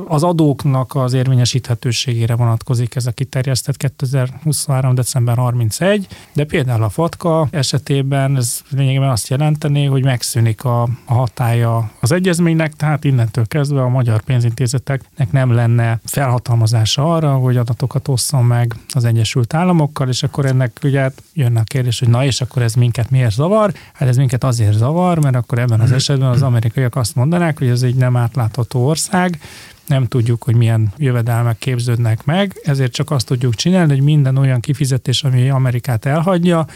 [0.08, 4.94] az adóknak az érvényesíthetőségére vonatkozik ez a kiterjesztett 2023.
[4.94, 11.14] december 31, de például a FATKA esetében ez lényegében azt jelenteni, hogy megszűnik a, a
[11.14, 18.08] hatája az egyezménynek, tehát innentől kezdve a magyar pénzintézeteknek nem lenne felhatalmazása arra, hogy adatokat
[18.08, 22.40] osszon meg az Egyesült Államokkal, és akkor ennek ugye jönne a kérdés, hogy na és
[22.40, 23.72] akkor ez minket miért zavar?
[23.92, 27.68] Hát ez minket azért zavar, mert akkor ebben az esetben az amerikaiak azt mondanák, hogy
[27.68, 29.38] ez egy nem átlátható ország,
[29.86, 34.60] nem tudjuk, hogy milyen jövedelmek képződnek meg, ezért csak azt tudjuk csinálni, hogy minden olyan
[34.60, 36.66] kifizetés, ami Amerikát elhagyja,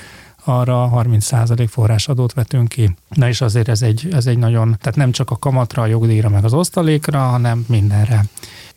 [0.44, 2.96] arra 30% forrásadót vetünk ki.
[3.08, 6.28] Na és azért ez egy, ez egy nagyon, tehát nem csak a kamatra, a jogdíjra,
[6.28, 8.24] meg az osztalékra, hanem mindenre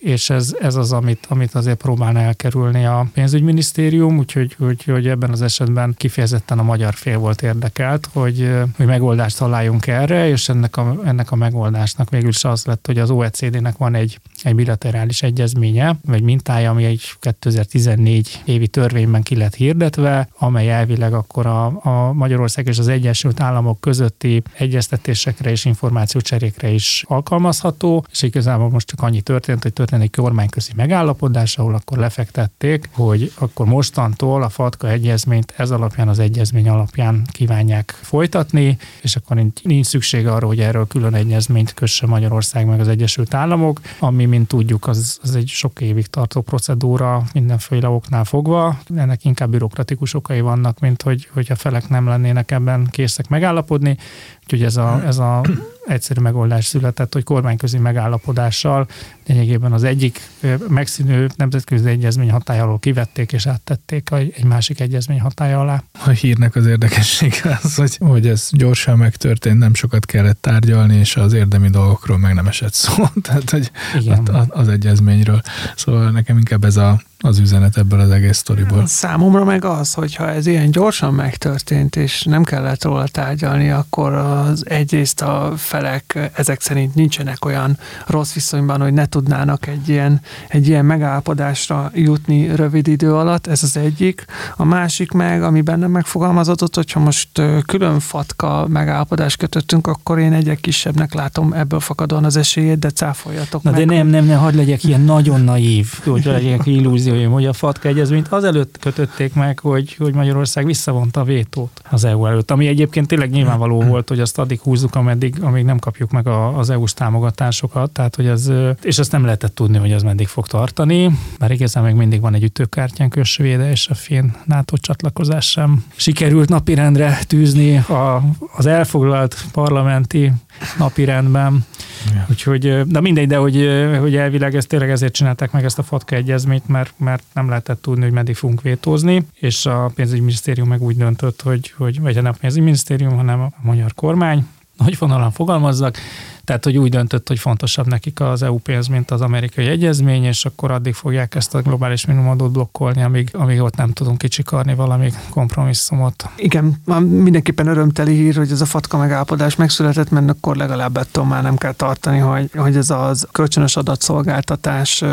[0.02, 5.32] és ez, ez az, amit, amit azért próbálna elkerülni a pénzügyminisztérium, úgyhogy hogy, hogy ebben
[5.32, 10.78] az esetben kifejezetten a magyar fél volt érdekelt, hogy, hogy megoldást találjunk erre, és ennek
[10.78, 15.24] a, ennek a megoldásnak végül is az lett, hogy az OECD-nek van egy, egy bilaterális
[15.24, 21.66] egyezménye, vagy mintája, ami egy 2014 évi törvényben ki lett hirdetve, amely elvileg akkor a,
[21.66, 28.88] a Magyarország és az Egyesült Államok közötti egyeztetésekre és információcserékre is alkalmazható, és igazából most
[28.88, 34.50] csak annyi történt, hogy történt egy kormányközi megállapodás, ahol akkor lefektették, hogy akkor mostantól a
[34.50, 40.48] FATKA egyezményt ez alapján, az egyezmény alapján kívánják folytatni, és akkor nincs, nincs szüksége arra,
[40.48, 45.36] hogy erről külön egyezményt kösse Magyarország meg az Egyesült Államok, ami, mint tudjuk, az, az
[45.36, 48.80] egy sok évig tartó procedúra mindenféle oknál fogva.
[48.96, 53.98] Ennek inkább bürokratikus okai vannak, mint hogy, hogy a felek nem lennének ebben készek megállapodni.
[54.44, 55.42] Úgyhogy ez a, ez a
[55.88, 58.88] egyszerű megoldás született, hogy kormányközi megállapodással
[59.28, 60.30] lényegében az egyik
[60.68, 65.84] megszínű nemzetközi egyezmény hatája alól kivették és áttették egy másik egyezmény hatája alá.
[66.06, 71.16] A hírnek az érdekessége az, hogy, hogy ez gyorsan megtörtént, nem sokat kellett tárgyalni, és
[71.16, 74.28] az érdemi dolgokról meg nem esett szó, tehát hogy Igen.
[74.50, 75.42] az egyezményről.
[75.76, 78.86] Szóval nekem inkább ez a az üzenet ebből az egész sztoriból.
[78.86, 84.70] Számomra meg az, hogyha ez ilyen gyorsan megtörtént, és nem kellett róla tárgyalni, akkor az
[84.70, 90.68] egyrészt a felek ezek szerint nincsenek olyan rossz viszonyban, hogy ne tudnának egy ilyen, egy
[90.68, 94.26] ilyen megállapodásra jutni rövid idő alatt, ez az egyik.
[94.56, 100.56] A másik meg, ami bennem megfogalmazott, hogyha most külön fatka megállapodást kötöttünk, akkor én egyre
[100.56, 103.88] kisebbnek látom ebből fakadóan az esélyét, de cáfoljatok Na meg.
[103.88, 107.54] de nem, nem, nem, hagyd legyek ilyen nagyon naív, hogy legyek illúzió illúzióim, hogy a
[107.54, 112.68] FATKA egyezményt azelőtt kötötték meg, hogy, hogy Magyarország visszavonta a vétót az EU előtt, ami
[112.68, 116.70] egyébként tényleg nyilvánvaló volt, hogy azt addig húzzuk, ameddig, amíg nem kapjuk meg a, az
[116.70, 121.12] EU-s támogatásokat, tehát hogy ez, és azt nem lehetett tudni, hogy ez meddig fog tartani,
[121.40, 126.50] mert igazán még mindig van egy ütőkártyánk a és a finn NATO csatlakozás sem sikerült
[126.50, 128.22] napirendre tűzni a,
[128.56, 130.32] az elfoglalt parlamenti
[130.78, 131.66] napirendben.
[132.14, 132.26] Ja.
[132.30, 133.56] Úgyhogy, de mindegy, de hogy,
[134.00, 137.82] hogy elvileg ezt tényleg ezért csinálták meg ezt a FATKA egyezményt, mert, mert nem lehetett
[137.82, 142.26] tudni, hogy meddig fogunk vétózni, és a pénzügyminisztérium meg úgy döntött, hogy, hogy vagy nem
[142.26, 145.98] a pénzügyminisztérium, hanem a magyar kormány, nagy vonalan fogalmazzak,
[146.44, 150.46] tehát, hogy úgy döntött, hogy fontosabb nekik az EU pénz, mint az amerikai egyezmény, és
[150.46, 155.12] akkor addig fogják ezt a globális minimumadót blokkolni, amíg, amíg ott nem tudunk kicsikarni valami
[155.30, 156.30] kompromisszumot.
[156.36, 161.44] Igen, mindenképpen örömteli hír, hogy ez a fatka megállapodás megszületett, mert akkor legalább ettől már
[161.44, 165.04] nem kell tartani, hogy, hogy ez az kölcsönös adatszolgáltatás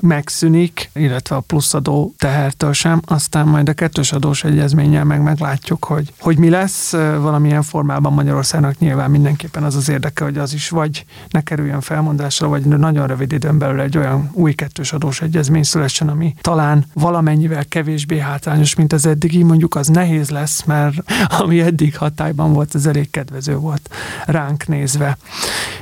[0.00, 6.12] megszűnik, illetve a pluszadó tehertől sem, aztán majd a kettős adós egyezménnyel meg meglátjuk, hogy,
[6.18, 11.04] hogy mi lesz valamilyen formában Magyarországnak nyilván mindenképpen az az érdeke, hogy az is vagy
[11.30, 16.08] ne kerüljön felmondásra, vagy nagyon rövid időn belül egy olyan új kettős adós egyezmény szülessen,
[16.08, 20.96] ami talán valamennyivel kevésbé hátrányos, mint az eddigi, mondjuk az nehéz lesz, mert
[21.40, 23.90] ami eddig hatályban volt, az elég kedvező volt
[24.26, 25.18] ránk nézve.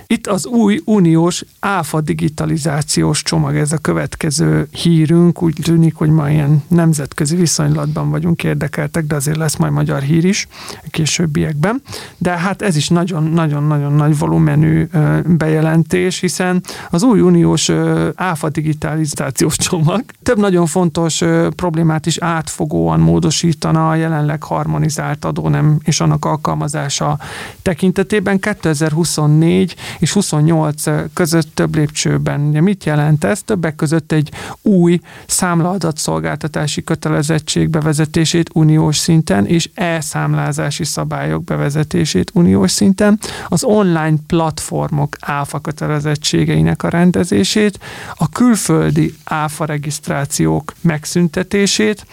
[0.07, 6.31] Itt az új uniós áfa digitalizációs csomag, ez a következő hírünk, úgy tűnik, hogy ma
[6.31, 10.49] ilyen nemzetközi viszonylatban vagyunk érdekeltek, de azért lesz majd magyar hír is
[10.91, 11.83] későbbiekben.
[12.19, 14.86] De hát ez is nagyon-nagyon-nagyon nagy volumenű
[15.27, 17.71] bejelentés, hiszen az új uniós
[18.15, 21.23] áfa digitalizációs csomag több nagyon fontos
[21.57, 27.19] problémát is átfogóan módosítana a jelenleg harmonizált adónem és annak alkalmazása
[27.63, 32.41] tekintetében 2024 és 28 között több lépcsőben.
[32.41, 33.43] Ugye mit jelent ez?
[33.43, 34.31] Többek között egy
[34.63, 43.19] új számlaadatszolgáltatási kötelezettség bevezetését uniós szinten és e-számlázási szabályok bevezetését uniós szinten,
[43.49, 47.79] az online platform platformok áfa kötelezettségeinek a rendezését,
[48.15, 52.07] a külföldi áfa regisztrációk megszüntetését,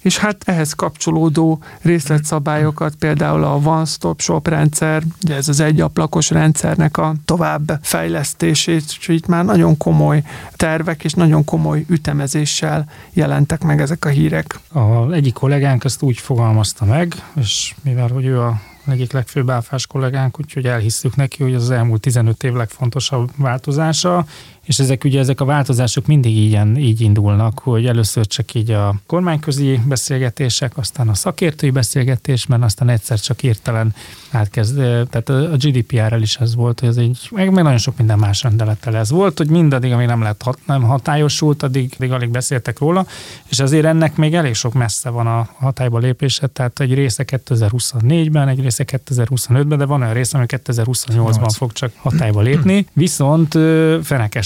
[0.00, 6.30] és hát ehhez kapcsolódó részletszabályokat, például a One Stop Shop rendszer, ugye ez az egyablakos
[6.30, 10.22] rendszernek a tovább fejlesztését, és itt már nagyon komoly
[10.56, 14.60] tervek és nagyon komoly ütemezéssel jelentek meg ezek a hírek.
[14.72, 19.86] A egyik kollégánk ezt úgy fogalmazta meg, és mivel hogy ő a egyik legfőbb áfás
[19.86, 24.26] kollégánk, úgyhogy elhisszük neki, hogy az, elmúlt 15 év legfontosabb változása,
[24.64, 28.94] és ezek ugye ezek a változások mindig így, így indulnak, hogy először csak így a
[29.06, 33.94] kormányközi beszélgetések, aztán a szakértői beszélgetés, mert aztán egyszer csak hirtelen
[34.30, 34.76] átkezd,
[35.10, 38.42] tehát a GDPR-rel is ez volt, hogy ez egy, meg, meg nagyon sok minden más
[38.42, 42.78] rendelettel ez volt, hogy mindaddig, ami nem lett hat, nem hatályosult, addig, addig alig beszéltek
[42.78, 43.06] róla,
[43.48, 48.48] és azért ennek még elég sok messze van a hatályba lépése, tehát egy része 2024-ben,
[48.48, 53.58] egy része 2025-ben, de van olyan része, ami 2028-ban fog csak hatályba lépni, viszont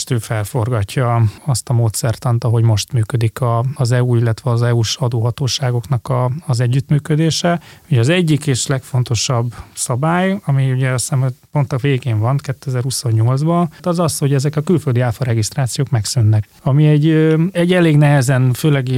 [0.07, 6.09] fenekestő felforgatja azt a módszertant, ahogy most működik a, az EU, illetve az EU-s adóhatóságoknak
[6.09, 7.61] a, az együttműködése.
[7.91, 13.67] Ugye az egyik és legfontosabb szabály, ami ugye azt hiszem, pont a végén van, 2028-ban,
[13.83, 16.49] az az, hogy ezek a külföldi áfa regisztrációk megszűnnek.
[16.63, 17.09] Ami egy,
[17.53, 18.89] egy elég nehezen, főleg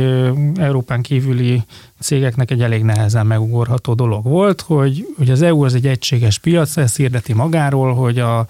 [0.57, 1.62] Európán kívüli
[2.01, 6.77] cégeknek egy elég nehezen megugorható dolog volt, hogy, hogy az EU az egy egységes piac,
[6.77, 8.47] ez hirdeti magáról, hogy a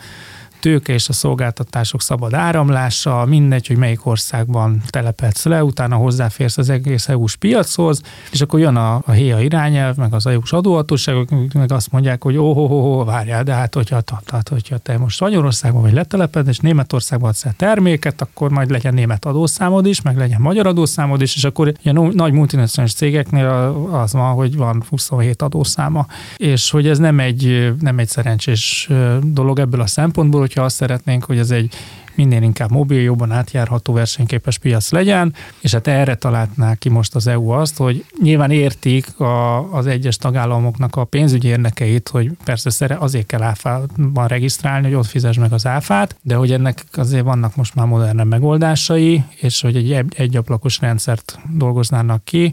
[0.61, 6.69] tőke és a szolgáltatások szabad áramlása, mindegy, hogy melyik országban telepedsz le, utána hozzáférsz az
[6.69, 11.73] egész EU-s piachoz, és akkor jön a, a HÉA irányelv, meg az EU-s adóhatóságok, meg
[11.73, 15.21] azt mondják, hogy ó, oh, oh, oh, várjál, de hát hogyha, tehát, hogyha te most
[15.21, 20.41] Magyarországban vagy leteleped, és Németországban adsz terméket, akkor majd legyen német adószámod is, meg legyen
[20.41, 23.47] magyar adószámod is, és akkor ugye nagy multinacionális cégeknél
[23.91, 28.89] az van, hogy van 27 adószáma, és hogy ez nem egy, nem egy szerencsés
[29.23, 31.75] dolog ebből a szempontból, hogyha azt szeretnénk, hogy ez egy
[32.15, 37.27] minél inkább mobil, jobban átjárható versenyképes piac legyen, és hát erre találná ki most az
[37.27, 43.27] EU azt, hogy nyilván értik a, az egyes tagállamoknak a pénzügyi érdekeit, hogy persze azért
[43.27, 47.75] kell áfában regisztrálni, hogy ott fizes meg az áfát, de hogy ennek azért vannak most
[47.75, 52.53] már modern megoldásai, és hogy egy egyablakos rendszert dolgoznának ki,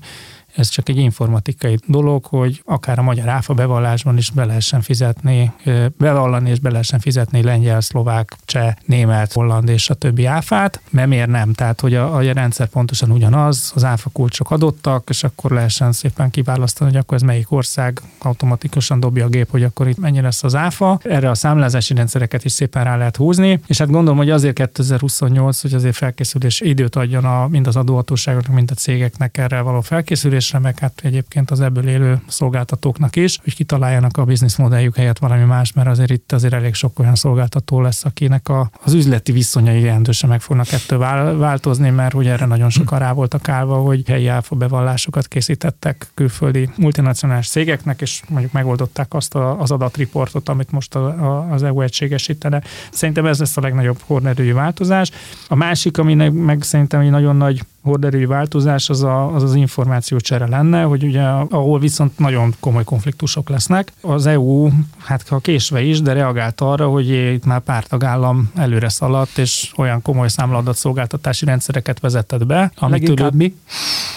[0.56, 5.54] ez csak egy informatikai dolog, hogy akár a magyar áfa bevallásban is be lehessen fizetni,
[5.98, 11.08] bevallani és be lehessen fizetni lengyel, szlovák, cseh, német, holland és a többi áfát, mert
[11.08, 11.54] miért nem?
[11.54, 16.30] Tehát, hogy a, a rendszer pontosan ugyanaz, az áfa kulcsok adottak, és akkor lehessen szépen
[16.30, 20.44] kiválasztani, hogy akkor ez melyik ország automatikusan dobja a gép, hogy akkor itt mennyi lesz
[20.44, 21.00] az áfa.
[21.04, 25.62] Erre a számlázási rendszereket is szépen rá lehet húzni, és hát gondolom, hogy azért 2028,
[25.62, 30.45] hogy azért felkészülés időt adjon a, mind az adóhatóságoknak, mind a cégeknek erre való felkészülés,
[30.46, 35.44] fejlesztésre, meg hát egyébként az ebből élő szolgáltatóknak is, hogy kitaláljanak a bizniszmodelljük helyett valami
[35.44, 39.82] más, mert azért itt azért elég sok olyan szolgáltató lesz, akinek a, az üzleti viszonyai
[39.82, 40.98] jelentősen meg fognak ettől
[41.38, 46.70] változni, mert hogy erre nagyon sokan rá voltak állva, hogy helyi áfa bevallásokat készítettek külföldi
[46.78, 51.82] multinacionális cégeknek, és mondjuk megoldották azt a, az adatriportot, amit most a, a, az EU
[51.82, 52.62] egységesítene.
[52.92, 55.12] Szerintem ez lesz a legnagyobb horderőjű változás.
[55.48, 60.48] A másik, ami meg szerintem egy nagyon nagy horderői változás az, a, az az információcsere
[60.48, 63.91] lenne, hogy ugye ahol viszont nagyon komoly konfliktusok lesznek.
[64.02, 68.89] Az EU, hát ha késve is, de reagált arra, hogy itt már pár tagállam előre
[68.89, 70.28] szaladt, és olyan komoly
[70.71, 72.71] szolgáltatási rendszereket vezetett be.
[72.80, 73.56] Leginkább mi?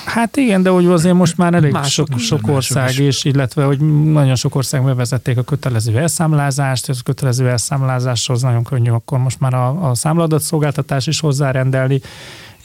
[0.04, 2.98] Hát igen, de hogy azért most már elég mások, sok, sok ország is.
[2.98, 3.78] is, illetve hogy
[4.12, 9.40] nagyon sok ország bevezették a kötelező elszámlázást, és a kötelező elszámlázáshoz nagyon könnyű akkor most
[9.40, 12.00] már a, a számladatszolgáltatás is hozzárendelni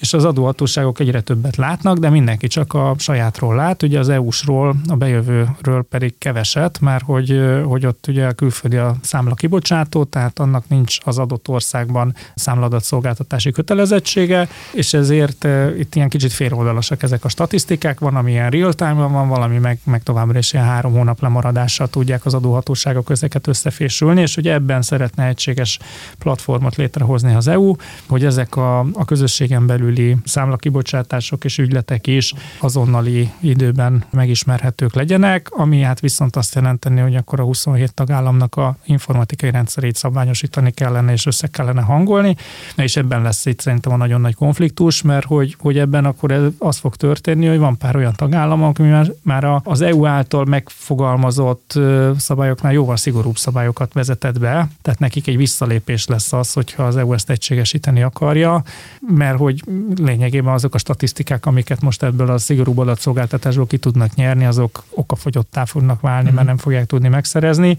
[0.03, 4.75] és az adóhatóságok egyre többet látnak, de mindenki csak a sajátról lát, ugye az EU-sról,
[4.87, 10.39] a bejövőről pedig keveset, mert hogy, hogy ott ugye a külföldi a számla kibocsátó, tehát
[10.39, 17.29] annak nincs az adott országban számladatszolgáltatási kötelezettsége, és ezért itt ilyen kicsit féloldalasak ezek a
[17.29, 21.87] statisztikák, van, ami ilyen real-time van, valami meg, meg továbbra is ilyen három hónap lemaradással
[21.87, 25.79] tudják az adóhatóságok ezeket összefésülni, és hogy ebben szeretne egységes
[26.17, 27.75] platformot létrehozni az EU,
[28.07, 35.47] hogy ezek a, a közösségen belül belüli számlakibocsátások és ügyletek is azonnali időben megismerhetők legyenek,
[35.51, 41.11] ami hát viszont azt jelenteni, hogy akkor a 27 tagállamnak a informatikai rendszerét szabványosítani kellene
[41.11, 42.35] és össze kellene hangolni,
[42.75, 46.77] és ebben lesz itt szerintem a nagyon nagy konfliktus, mert hogy, hogy ebben akkor az
[46.77, 51.79] fog történni, hogy van pár olyan tagállam, ami már, már az EU által megfogalmazott
[52.17, 57.13] szabályoknál jóval szigorúbb szabályokat vezetett be, tehát nekik egy visszalépés lesz az, hogyha az EU
[57.13, 58.63] ezt egységesíteni akarja,
[59.07, 59.63] mert hogy
[59.95, 65.65] lényegében azok a statisztikák, amiket most ebből a szigorú adatszolgáltatásból ki tudnak nyerni, azok okafogyottá
[65.65, 67.77] fognak válni, mert nem fogják tudni megszerezni,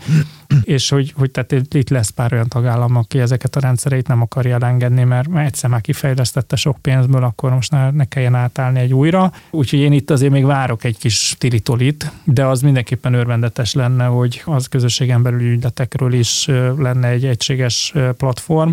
[0.62, 4.54] és hogy, hogy tehát itt lesz pár olyan tagállam, aki ezeket a rendszereit nem akarja
[4.54, 9.32] elengedni, mert egyszer már kifejlesztette sok pénzből, akkor most ne, ne kelljen átállni egy újra.
[9.50, 14.42] Úgyhogy én itt azért még várok egy kis tilitolit, de az mindenképpen örvendetes lenne, hogy
[14.44, 18.70] az közösségen belüli ügyletekről is lenne egy egységes platform,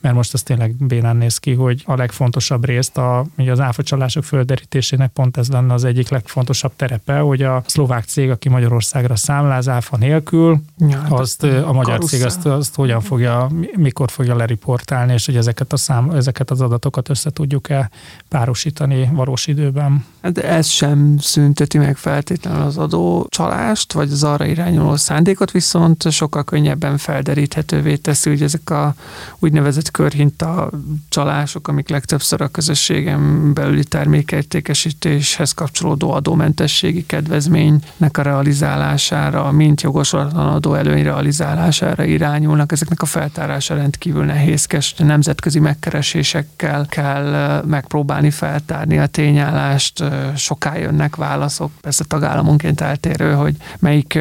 [0.00, 4.24] mert most az tényleg bénán néz ki, hogy a legfontosabb részt, a, ugye az áfacsalások
[4.24, 9.68] földerítésének pont ez lenne az egyik legfontosabb terepe, hogy a szlovák cég, aki Magyarországra számláz
[9.68, 15.12] áfa nélkül, ja, hát azt a magyar cég azt, azt hogyan fogja, mikor fogja leriportálni,
[15.12, 17.90] és hogy ezeket, a szám, ezeket az adatokat össze tudjuk-e
[18.28, 20.04] párosítani valós időben.
[20.22, 26.10] Hát de ez sem szünteti meg feltétlenül az adócsalást, vagy az arra irányuló szándékot, viszont
[26.10, 28.94] sokkal könnyebben felderíthetővé teszi, hogy ezek a
[29.38, 30.70] úgynevezett körhinta
[31.08, 41.02] csalások, amik legtöbbször a közösségen belüli termékértékesítéshez kapcsolódó adómentességi kedvezménynek a realizálására, mint jogosulatlan adóelőny
[41.02, 42.72] realizálására irányulnak.
[42.72, 50.04] Ezeknek a feltárása rendkívül nehézkes, nemzetközi megkeresésekkel kell megpróbálni feltárni a tényállást,
[50.36, 54.18] soká jönnek válaszok, persze tagállamonként eltérő, hogy melyik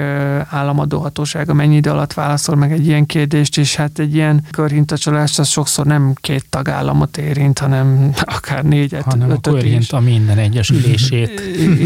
[0.49, 5.47] államadóhatósága mennyi idő alatt válaszol meg egy ilyen kérdést, és hát egy ilyen körhintacsolás az
[5.59, 10.69] sokszor nem két tagállamot érint, hanem akár négyet, hanem ötöt a érint a minden egyes
[10.69, 11.41] ülését.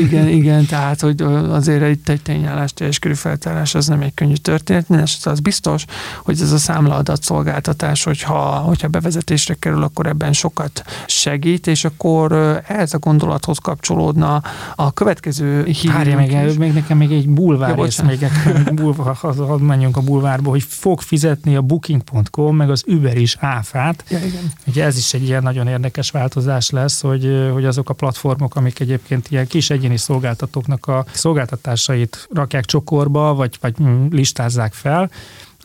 [0.06, 4.34] igen, igen, tehát hogy azért egy, egy tényállás teljes körű feltárás az nem egy könnyű
[4.34, 5.86] történet, mindesetre az biztos,
[6.24, 12.32] hogy ez a számlaadat szolgáltatás, hogyha, hogyha bevezetésre kerül, akkor ebben sokat segít, és akkor
[12.68, 14.42] ehhez a gondolathoz kapcsolódna
[14.76, 15.92] a következő hír.
[15.92, 20.50] Várja meg, még nekem még egy bulvár ja, még egy bulvár, hadd menjünk a bulvárba,
[20.50, 24.04] hogy fog fizetni a booking.com, meg az Uber is áfát.
[24.10, 24.52] Ja, igen.
[24.68, 28.80] Ugye ez is egy ilyen nagyon érdekes változás lesz, hogy, hogy azok a platformok, amik
[28.80, 33.74] egyébként ilyen kis egyéni szolgáltatóknak a szolgáltatásait rakják csokorba, vagy, vagy
[34.10, 35.10] listázzák fel,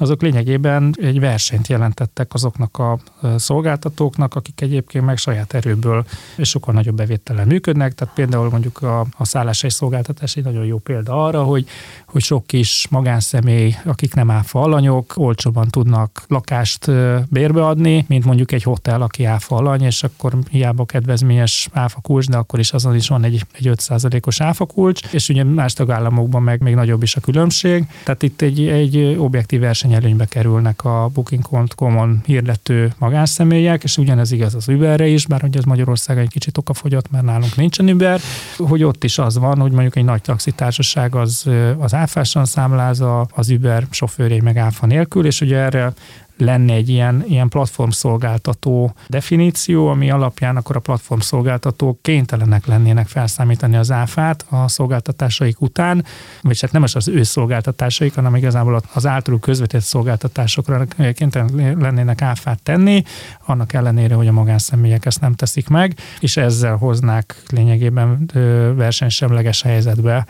[0.01, 2.99] azok lényegében egy versenyt jelentettek azoknak a
[3.36, 6.05] szolgáltatóknak, akik egyébként meg saját erőből
[6.36, 7.94] és sokkal nagyobb bevétellel működnek.
[7.94, 11.66] Tehát például mondjuk a, a szállásai szolgáltatás egy nagyon jó példa arra, hogy,
[12.07, 16.90] hogy sok kis magánszemély, akik nem áfa alanyok, olcsóban tudnak lakást
[17.28, 22.36] bérbeadni, mint mondjuk egy hotel, aki áfa alany, és akkor hiába kedvezményes áfa kulcs, de
[22.36, 26.62] akkor is azon is van egy, egy 5%-os áfa kulcs, és ugye más tagállamokban meg
[26.62, 27.86] még nagyobb is a különbség.
[28.05, 34.55] Tehát itt egy, egy objektív verseny versenyelőnybe kerülnek a Booking.com-on hirdető magánszemélyek, és ugyanez igaz
[34.55, 38.20] az Uberre is, bár hogy ez Magyarországon egy kicsit okafogyott, mert nálunk nincsen Uber,
[38.57, 41.47] hogy ott is az van, hogy mondjuk egy nagy taxitársaság az,
[41.78, 43.03] az áfásan számláz,
[43.34, 45.93] az Uber sofőré meg áfa nélkül, és ugye erre
[46.39, 53.91] lenne egy ilyen, ilyen platformszolgáltató definíció, ami alapján akkor a platformszolgáltatók kénytelenek lennének felszámítani az
[53.91, 56.05] áfát a szolgáltatásaik után,
[56.43, 60.84] vagy hát nem is az ő szolgáltatásaik, hanem igazából az általuk közvetett szolgáltatásokra
[61.14, 63.03] kénytelenek lennének áfát tenni,
[63.47, 68.30] annak ellenére, hogy a magánszemélyek ezt nem teszik meg, és ezzel hoznák lényegében
[68.76, 70.26] versenysemleges helyzetbe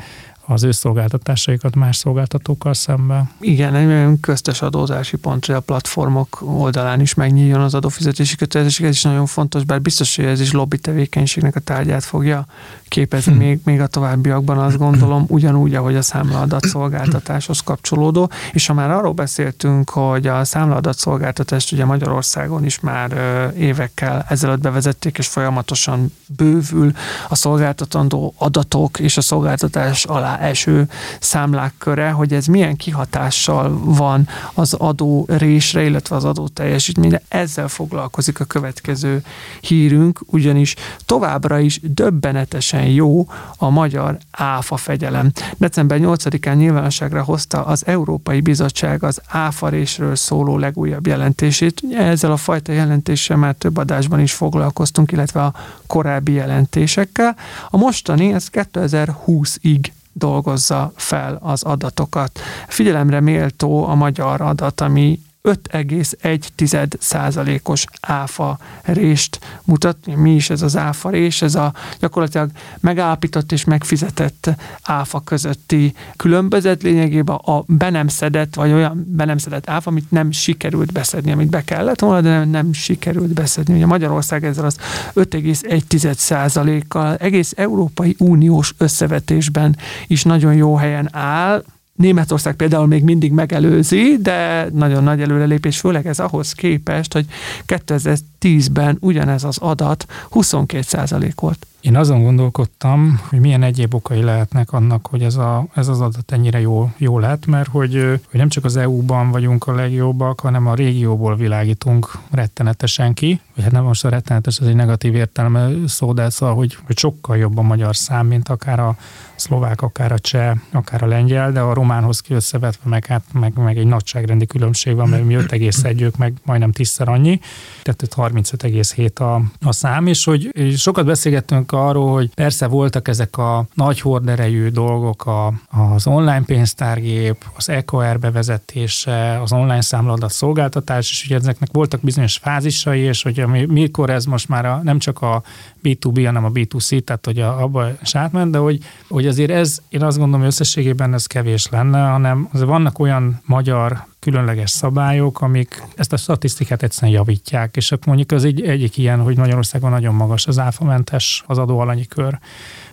[0.51, 3.31] az ő szolgáltatásaikat más szolgáltatókkal szemben.
[3.41, 8.93] Igen, egy köztes adózási pont, hogy a platformok oldalán is megnyíljon az adófizetési kötelezettség, ez
[8.93, 12.47] is nagyon fontos, bár biztos, hogy ez is lobby tevékenységnek a tárgyát fogja
[12.89, 13.39] képezni hm.
[13.39, 18.31] még, még a továbbiakban, azt gondolom, ugyanúgy, ahogy a számlaadat szolgáltatáshoz kapcsolódó.
[18.53, 23.13] És ha már arról beszéltünk, hogy a számlaadat szolgáltatást ugye Magyarországon is már
[23.57, 26.93] évekkel ezelőtt bevezették, és folyamatosan bővül
[27.29, 30.89] a szolgáltatandó adatok és a szolgáltatás alá eső
[31.21, 37.23] számlák köre, hogy ez milyen kihatással van az adó résre, illetve az adó teljesítményre.
[37.29, 39.23] Ezzel foglalkozik a következő
[39.61, 40.75] hírünk, ugyanis
[41.07, 43.27] továbbra is döbbenetesen jó
[43.57, 45.31] a magyar áfa fegyelem.
[45.57, 51.83] December 8-án nyilvánosságra hozta az Európai Bizottság az áfa résről szóló legújabb jelentését.
[51.97, 55.55] Ezzel a fajta jelentéssel már több adásban is foglalkoztunk, illetve a
[55.87, 57.37] korábbi jelentésekkel.
[57.71, 62.41] A mostani, ez 2020-ig dolgozza fel az adatokat.
[62.69, 70.17] Figyelemre méltó a magyar adat, ami 5,1 százalékos áfa rést mutat.
[70.17, 71.43] Mi is ez az áfa rés?
[71.43, 74.51] Ez a gyakorlatilag megállapított és megfizetett
[74.83, 80.11] áfa közötti különbözet lényegében a be nem szedett, vagy olyan be nem szedett áfa, amit
[80.11, 83.75] nem sikerült beszedni, amit be kellett volna, de nem, nem sikerült beszedni.
[83.75, 84.77] Ugye Magyarország ezzel az
[85.15, 89.77] 5,1 százalékkal egész Európai Uniós összevetésben
[90.07, 91.65] is nagyon jó helyen áll,
[91.99, 97.27] Németország például még mindig megelőzi, de nagyon nagy előrelépés, főleg ez ahhoz képest, hogy
[97.67, 101.67] 2010-ben ugyanez az adat 22% volt.
[101.81, 106.33] Én azon gondolkodtam, hogy milyen egyéb okai lehetnek annak, hogy ez, a, ez az adat
[106.33, 107.93] ennyire jó, jó lett, mert hogy,
[108.31, 113.65] hogy nem csak az EU-ban vagyunk a legjobbak, hanem a régióból világítunk rettenetesen ki, vagy
[113.65, 117.37] hát nem most a rettenetes, ez egy negatív értelme szó, de szóval, hogy, hogy sokkal
[117.37, 118.97] jobb a magyar szám, mint akár a
[119.35, 123.53] szlovák, akár a cseh, akár a lengyel, de a románhoz ki összevetve meg, hát, meg,
[123.57, 127.41] meg egy nagyságrendi különbség van, mert mi 5,1 ők meg majdnem tízszer annyi,
[127.83, 133.37] tehát 35,7 a, a szám, és hogy és sokat beszélgettünk arról, hogy persze voltak ezek
[133.37, 135.53] a nagy horderejű dolgok, a,
[135.93, 142.37] az online pénztárgép, az EKR bevezetése, az online számladat szolgáltatás, és ugye ezeknek voltak bizonyos
[142.37, 145.43] fázisai, és hogy mikor ez most már a, nem csak a
[145.83, 149.79] B2B, hanem a B2C, tehát hogy a, abba is átment, de hogy, hogy azért ez,
[149.89, 155.41] én azt gondolom, hogy összességében ez kevés lenne, hanem azért vannak olyan magyar különleges szabályok,
[155.41, 160.15] amik ezt a statisztikát egyszerűen javítják, és mondjuk az egy, egyik ilyen, hogy Magyarországon nagyon
[160.15, 162.39] magas az áfamentes az adóalanyi kör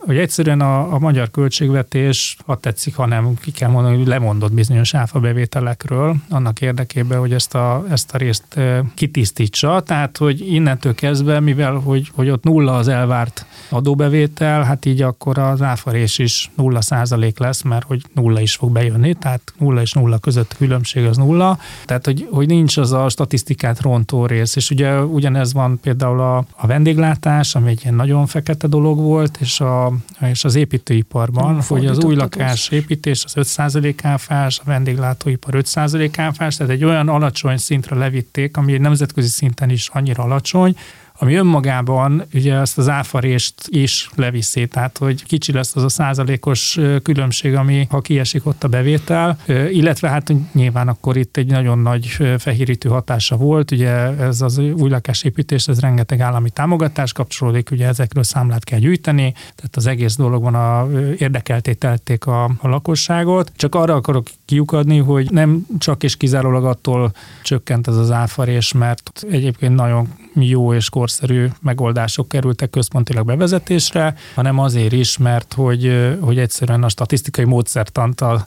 [0.06, 4.93] hogy egyszerűen a, a magyar költségvetés, ha tetszik, hanem ki kell mondani, hogy lemondott bizonyos
[4.93, 8.60] áfa bevételekről, annak érdekében, hogy ezt a, ezt a részt
[8.93, 9.82] kitisztítsa.
[9.82, 15.38] Tehát, hogy innentől kezdve, mivel hogy, hogy ott nulla az elvárt adóbevétel, hát így akkor
[15.38, 19.93] az áfarés is nulla százalék lesz, mert hogy nulla is fog bejönni, tehát nulla és
[19.93, 21.58] nulla között a különbség az nulla.
[21.86, 26.38] Tehát, hogy, hogy nincs az a statisztikát rontó rész, és ugye ugyanez van például a,
[26.38, 31.62] a vendéglátás, ami egy ilyen nagyon fekete dolog volt, és a és az építőiparban, Nem
[31.68, 37.10] hogy az új lakás építés az 5% áfás, a vendéglátóipar 5% áfás, tehát egy olyan
[37.10, 40.76] alacsony szintre levitték, ami nemzetközi szinten is annyira alacsony,
[41.18, 46.80] ami önmagában ugye ezt az áfarést is leviszi, tehát hogy kicsi lesz az a százalékos
[47.03, 49.38] különbség, ami ha kiesik ott a bevétel,
[49.72, 52.07] illetve hát nyilván akkor itt egy nagyon nagy
[52.38, 53.89] fehérítő hatása volt, ugye
[54.20, 59.76] ez az új lakásépítés, ez rengeteg állami támogatás kapcsolódik, ugye ezekről számlát kell gyűjteni, tehát
[59.76, 60.88] az egész dologban a
[61.18, 63.51] érdekeltételték a, a lakosságot.
[63.55, 67.11] Csak arra akarok kiukadni, hogy nem csak és kizárólag attól
[67.43, 74.60] csökkent ez az áfarés, mert egyébként nagyon jó és korszerű megoldások kerültek központilag bevezetésre, hanem
[74.60, 78.45] azért is, mert hogy, hogy egyszerűen a statisztikai módszertantal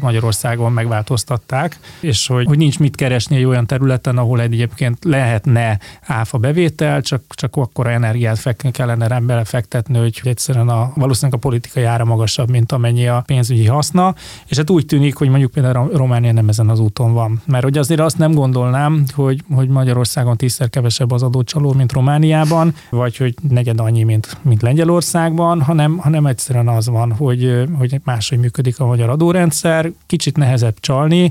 [0.00, 6.38] Magyarországon megváltoztatták, és hogy, hogy nincs mit keresni egy olyan területen, ahol egyébként lehetne áfa
[6.38, 12.04] bevétel, csak, csak akkor energiát fek, kellene belefektetni, hogy egyszerűen a, valószínűleg a politikai ára
[12.04, 14.14] magasabb, mint amennyi a pénzügyi haszna,
[14.46, 17.42] és hát úgy tűnik, hogy mondjuk például Románia nem ezen az úton van.
[17.46, 22.74] Mert hogy azért azt nem gondolnám, hogy, hogy Magyarországon tízszer kevesebb az adócsaló, mint Romániában,
[22.90, 28.38] vagy hogy negyed annyi, mint, mint Lengyelországban, hanem, hanem egyszerűen az van, hogy, hogy máshogy
[28.38, 31.30] működik a magyar adórendszer, rendszer, kicsit nehezebb csalni,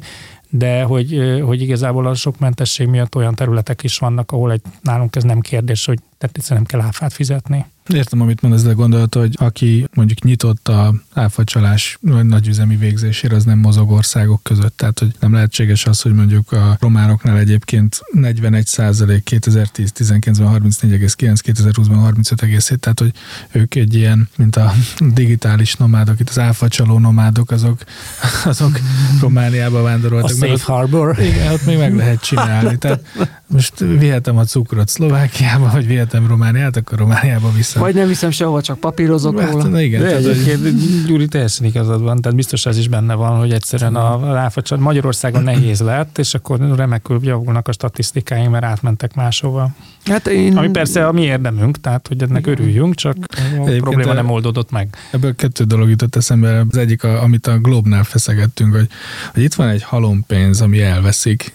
[0.50, 5.16] de hogy, hogy igazából a sok mentesség miatt olyan területek is vannak, ahol egy, nálunk
[5.16, 7.66] ez nem kérdés, hogy tehát nem kell áfát fizetni.
[7.88, 13.60] Értem, amit mondasz, de gondolta, hogy aki mondjuk nyitott a áfacsalás nagyüzemi végzésére, az nem
[13.60, 14.78] mozog országok között.
[14.78, 21.38] Tehát, hogy nem lehetséges az, hogy mondjuk a románoknál egyébként 41 százalék 2010 19-ben 34,9,
[21.46, 23.12] 2020-ban 35,7, tehát, hogy
[23.52, 27.82] ők egy ilyen, mint a digitális nomádok, itt az áfacsaló nomádok, azok,
[28.46, 28.80] azok
[29.22, 30.42] Romániába vándoroltak.
[30.42, 31.20] A safe harbor.
[31.20, 32.78] Igen, ott még meg lehet csinálni.
[32.78, 33.02] Tehát
[33.48, 37.86] most vihetem a cukrot Szlovákiába, vagy vihetem Romániát, akkor Romániába vissza.
[37.86, 39.82] Vagy nem viszem sehova, csak papírozok hát, róla.
[39.82, 43.96] igen, De egyébként Gyuri teljesen igazad van, tehát biztos ez is benne van, hogy egyszerűen
[43.96, 49.70] a ráfacsat Magyarországon nehéz lett, és akkor remekül javulnak a statisztikáink, mert átmentek máshova.
[50.06, 50.58] Hát én...
[50.58, 53.16] Ami persze a mi érdemünk, tehát hogy ennek örüljünk, csak
[53.60, 54.96] a probléma nem oldódott meg.
[55.12, 56.66] Ebből kettő dolog jutott eszembe.
[56.70, 58.88] Az egyik, a, amit a Globnál feszegettünk, hogy,
[59.34, 61.54] hogy itt van egy halompénz, ami elveszik,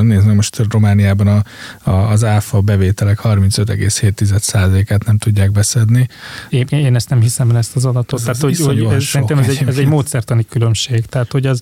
[0.00, 1.42] Nézd most Romániában a,
[1.90, 6.08] a, az áfa bevételek 35,7%-át nem tudják beszedni.
[6.48, 8.18] Én, én ezt nem hiszem el ezt az adatot.
[8.18, 11.06] Ez tehát, hogy, hogy ez, szerintem ez egy, ez egy módszertani különbség.
[11.06, 11.60] Tehát, hogy az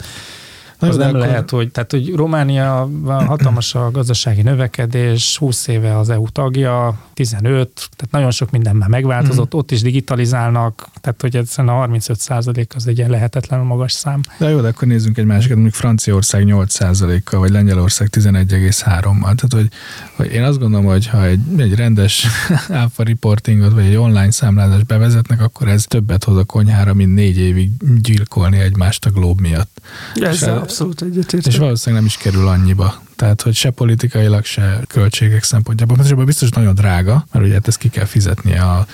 [0.88, 1.20] az nem akkor...
[1.20, 7.70] lehet, hogy, tehát, hogy Románia hatalmas a gazdasági növekedés, 20 éve az EU tagja, 15,
[7.74, 9.58] tehát nagyon sok minden már megváltozott, mm.
[9.58, 14.20] ott is digitalizálnak, tehát hogy egyszerűen a 35 százalék az egy ilyen lehetetlenül magas szám.
[14.38, 19.20] De jó, de akkor nézzünk egy másikat, mondjuk Franciaország 8 százalékkal, vagy Lengyelország 11,3-mal.
[19.20, 19.68] Tehát, hogy,
[20.16, 22.26] hogy én azt gondolom, hogy ha egy, egy rendes
[22.68, 27.38] áfa reportingot, vagy egy online számlázást bevezetnek, akkor ez többet hoz a konyhára, mint négy
[27.38, 27.70] évig
[28.00, 29.80] gyilkolni egymást a glób miatt.
[30.14, 30.42] Ez
[30.74, 31.52] abszolút egyetértek.
[31.52, 33.02] És valószínűleg nem is kerül annyiba.
[33.16, 35.96] Tehát, hogy se politikailag, se költségek szempontjából.
[35.96, 38.86] Mert biztos nagyon drága, mert ugye hát ezt ki kell fizetnie a,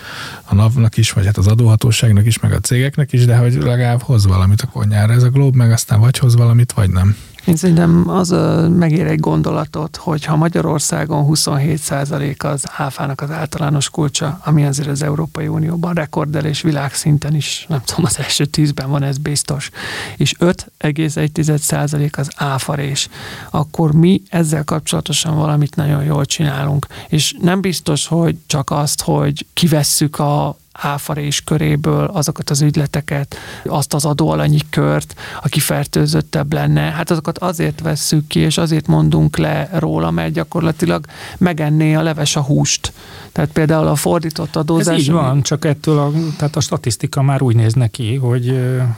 [0.45, 4.01] a NAV-nak is, vagy hát az adóhatóságnak is, meg a cégeknek is, de hogy legalább
[4.01, 7.17] hoz valamit a konyára ez a Globe, meg aztán vagy hoz valamit, vagy nem.
[7.45, 8.35] Én szerintem az
[8.69, 15.03] megér egy gondolatot, hogy ha Magyarországon 27% az áfának az általános kulcsa, ami azért az
[15.03, 19.71] Európai Unióban rekordelés világszinten is, nem tudom, az első tízben van ez biztos,
[20.17, 23.09] és 5,1% az áfarés,
[23.51, 26.87] akkor mi ezzel kapcsolatosan valamit nagyon jól csinálunk.
[27.09, 33.95] És nem biztos, hogy csak azt, hogy kivesszük a áfarés köréből azokat az ügyleteket, azt
[33.95, 39.69] az adóalanyi kört, aki fertőzöttebb lenne, hát azokat azért vesszük ki, és azért mondunk le
[39.73, 41.05] róla, mert gyakorlatilag
[41.39, 42.93] megenné a leves a húst.
[43.33, 44.95] Tehát például a fordított adózás...
[44.95, 48.47] Ez így van, csak ettől a, tehát a statisztika már úgy néz neki, hogy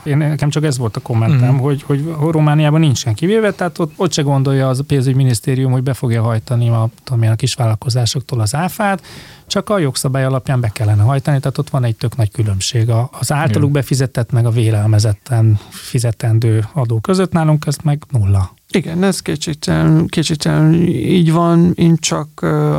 [0.03, 1.57] én nekem csak ez volt a kommentem, mm.
[1.57, 5.93] hogy, hogy Romániában nincsen kivéve, tehát ott, ott se gondolja az a pénzügyminisztérium, hogy be
[5.93, 9.01] fogja hajtani a, tudom, a kisvállalkozásoktól az áfát,
[9.47, 12.89] csak a jogszabály alapján be kellene hajtani, tehát ott van egy tök nagy különbség
[13.19, 18.53] az általuk befizetett meg a vélelmezetten fizetendő adó között, nálunk ez meg nulla.
[18.75, 22.27] Igen, ez kétségtelen, kétségtelen így van, én csak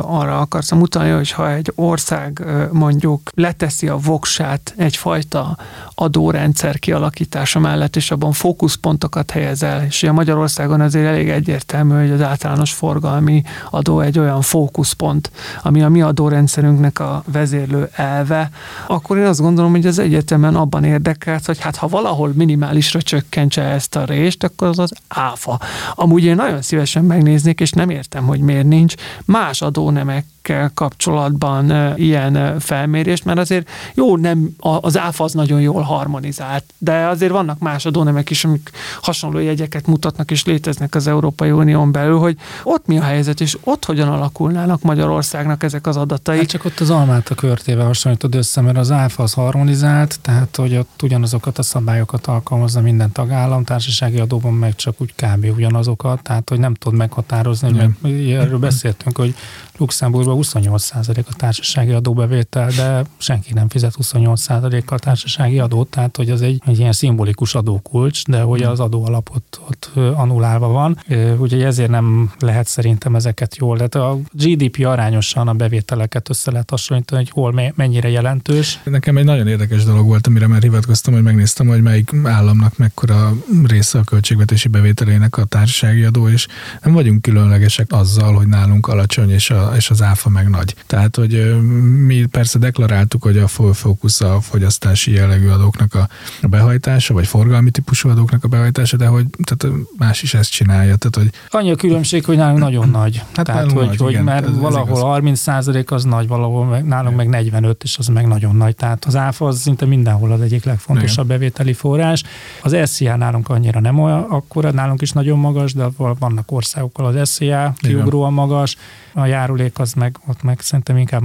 [0.01, 5.57] arra akartam utalni, hogy ha egy ország mondjuk leteszi a voksát egyfajta
[5.95, 12.11] adórendszer kialakítása mellett, és abban fókuszpontokat helyez el, és a Magyarországon azért elég egyértelmű, hogy
[12.11, 15.31] az általános forgalmi adó egy olyan fókuszpont,
[15.63, 18.49] ami a mi adórendszerünknek a vezérlő elve,
[18.87, 23.61] akkor én azt gondolom, hogy az egyetemen abban érdekelt, hogy hát ha valahol minimálisra csökkentse
[23.61, 25.59] ezt a részt, akkor az az áfa.
[25.95, 28.93] Amúgy én nagyon szívesen megnéznék, és nem értem, hogy miért nincs
[29.25, 35.81] más adónemek ezekkel kapcsolatban ilyen felmérést, mert azért jó, nem, az áfa az nagyon jól
[35.81, 38.71] harmonizált, de azért vannak más adónemek is, amik
[39.01, 43.57] hasonló jegyeket mutatnak és léteznek az Európai Unión belül, hogy ott mi a helyzet, és
[43.63, 46.37] ott hogyan alakulnának Magyarországnak ezek az adatai.
[46.37, 50.55] Hát csak ott az almát a körtével hasonlítod össze, mert az áfa az harmonizált, tehát
[50.55, 55.45] hogy ott ugyanazokat a szabályokat alkalmazza minden tagállam, társasági adóban meg csak úgy kb.
[55.75, 59.35] Ugyanazokat, tehát hogy nem tud meghatározni, hogy meg, erről beszéltünk, hogy
[59.77, 66.41] Luxemburgban 28% a társasági adóbevétel, de senki nem fizet 28%-kal társasági adót, tehát hogy az
[66.41, 70.99] egy, egy ilyen szimbolikus adókulcs, de hogy az adó alapot ott anulálva van,
[71.37, 73.77] úgyhogy ezért nem lehet szerintem ezeket jól.
[73.77, 78.79] Tehát a GDP arányosan a bevételeket össze lehet hasonlítani, hogy hol mennyire jelentős.
[78.83, 83.33] Nekem egy nagyon érdekes dolog volt, amire már hivatkoztam, hogy megnéztem, hogy melyik államnak mekkora
[83.63, 86.47] része a költségvetési bevételének a társasági adó, és
[86.83, 90.75] nem vagyunk különlegesek azzal, hogy nálunk alacsony és a és az áfa meg nagy.
[90.87, 91.61] Tehát, hogy
[92.05, 96.07] mi persze deklaráltuk, hogy a fókusz a fogyasztási jellegű adóknak a
[96.47, 100.95] behajtása, vagy forgalmi típusú adóknak a behajtása, de hogy tehát más is ezt csinálja.
[100.95, 101.59] Tehát, hogy...
[101.59, 103.21] Annyi a különbség, hogy nálunk nagyon nagy.
[103.35, 106.85] Hát tehát, hogy, nagy, hogy igen, mert valahol ez 30 százalék az nagy, valahol meg,
[106.85, 108.75] nálunk meg 45, és az meg nagyon nagy.
[108.75, 111.37] Tehát az áfa az szinte mindenhol az egyik legfontosabb igen.
[111.37, 112.23] bevételi forrás.
[112.61, 115.85] Az SZIA nálunk annyira nem olyan, akkor nálunk is nagyon magas, de
[116.19, 118.75] vannak országokkal az SZIA kiugróan magas,
[119.17, 121.23] a járulék az meg, ott meg szerintem inkább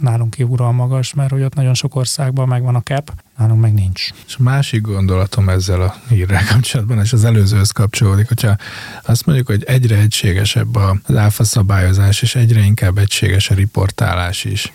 [0.00, 4.08] nálunk kívülről magas, mert hogy ott nagyon sok országban megvan a cap, nálunk meg nincs.
[4.26, 8.56] És a másik gondolatom ezzel a hírrel kapcsolatban, és az előzőhöz kapcsolódik, hogyha
[9.02, 14.72] azt mondjuk, hogy egyre egységesebb az áfa szabályozás, és egyre inkább egységes a riportálás is,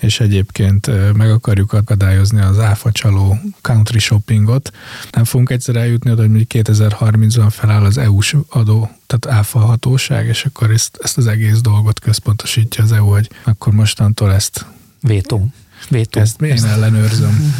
[0.00, 4.70] és egyébként meg akarjuk akadályozni az áfa csaló country shoppingot,
[5.10, 10.44] nem fogunk egyszer eljutni oda, hogy 2030-ban feláll az EU-s adó tehát áfa hatóság, és
[10.44, 14.66] akkor ezt, ezt az egész dolgot központosítja az EU, hogy akkor mostantól ezt
[15.00, 15.46] Vétó.
[15.88, 16.20] Vétó.
[16.20, 17.54] Ezt én ellenőrzöm.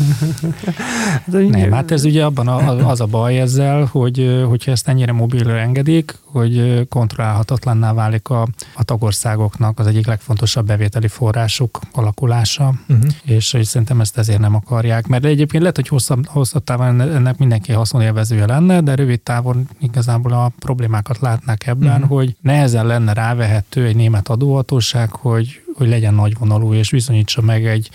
[1.24, 5.58] Nem, hát ez ugye abban a, az a baj ezzel, hogy hogyha ezt ennyire mobilra
[5.58, 8.42] engedik, hogy kontrollálhatatlanná válik a,
[8.74, 13.10] a tagországoknak az egyik legfontosabb bevételi forrásuk alakulása, uh-huh.
[13.24, 17.38] és hogy szerintem ezt ezért nem akarják, mert egyébként lehet, hogy hosszabb, hosszabb távon ennek
[17.38, 22.08] mindenki haszonélvezője lenne, de rövid távon igazából a problémákat látnák ebben, uh-huh.
[22.08, 27.90] hogy nehezen lenne rávehető egy német adóhatóság, hogy hogy legyen nagyvonalú, és bizonyítsa meg egy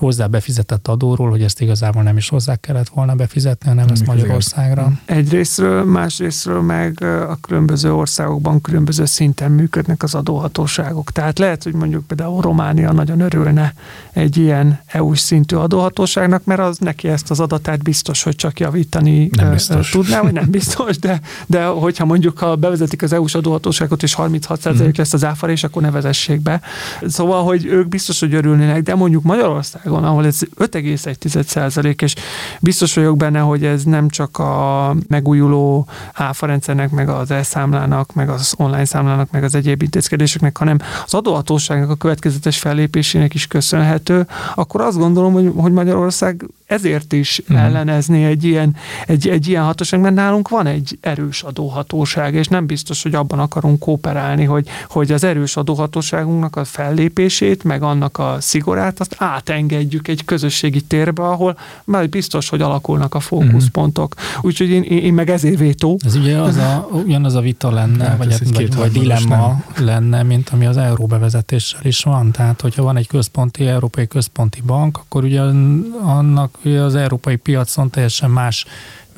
[0.00, 4.92] hozzá befizetett adóról, hogy ezt igazából nem is hozzá kellett volna befizetni, hanem ezt Magyarországra.
[5.04, 11.10] Egyrésztről, másrésztről meg a különböző országokban különböző szinten működnek az adóhatóságok.
[11.10, 13.74] Tehát lehet, hogy mondjuk például Románia nagyon örülne
[14.12, 19.30] egy ilyen EU-s szintű adóhatóságnak, mert az neki ezt az adatát biztos, hogy csak javítani
[19.32, 19.90] nem biztos.
[19.90, 24.82] tudná, vagy nem biztos, de, de hogyha mondjuk ha bevezetik az EU-s adóhatóságot, és 36%
[24.82, 24.88] mm.
[24.96, 26.60] lesz az áfarés, akkor ne vezessék be.
[27.06, 32.14] Szóval, hogy ők biztos, hogy örülnének, de mondjuk Magyarország Magyarországon, ahol ez 5,1 és
[32.60, 38.54] biztos vagyok benne, hogy ez nem csak a megújuló áfarendszernek, meg az elszámlának, meg az
[38.56, 44.80] online számlának, meg az egyéb intézkedéseknek, hanem az adóhatóságnak a következetes fellépésének is köszönhető, akkor
[44.80, 47.56] azt gondolom, hogy, hogy Magyarország ezért is mm.
[47.56, 48.76] ellenezni egy ilyen,
[49.06, 53.38] egy, egy ilyen hatóság, mert nálunk van egy erős adóhatóság, és nem biztos, hogy abban
[53.38, 59.79] akarunk kooperálni, hogy, hogy az erős adóhatóságunknak a fellépését, meg annak a szigorát, azt átengedjük
[59.80, 64.14] egy közösségi térbe, ahol már biztos, hogy alakulnak a fókuszpontok.
[64.20, 64.38] Mm.
[64.40, 65.98] Úgyhogy én, én meg ezért vétó.
[66.04, 69.84] Ez ugye az a, ugyanaz a vita lenne, hát, vagy, vagy, vagy dilemma nem.
[69.84, 72.32] lenne, mint ami az euró bevezetéssel is van.
[72.32, 75.40] Tehát, hogyha van egy központi, európai központi bank, akkor ugye
[76.02, 78.66] annak az európai piacon teljesen más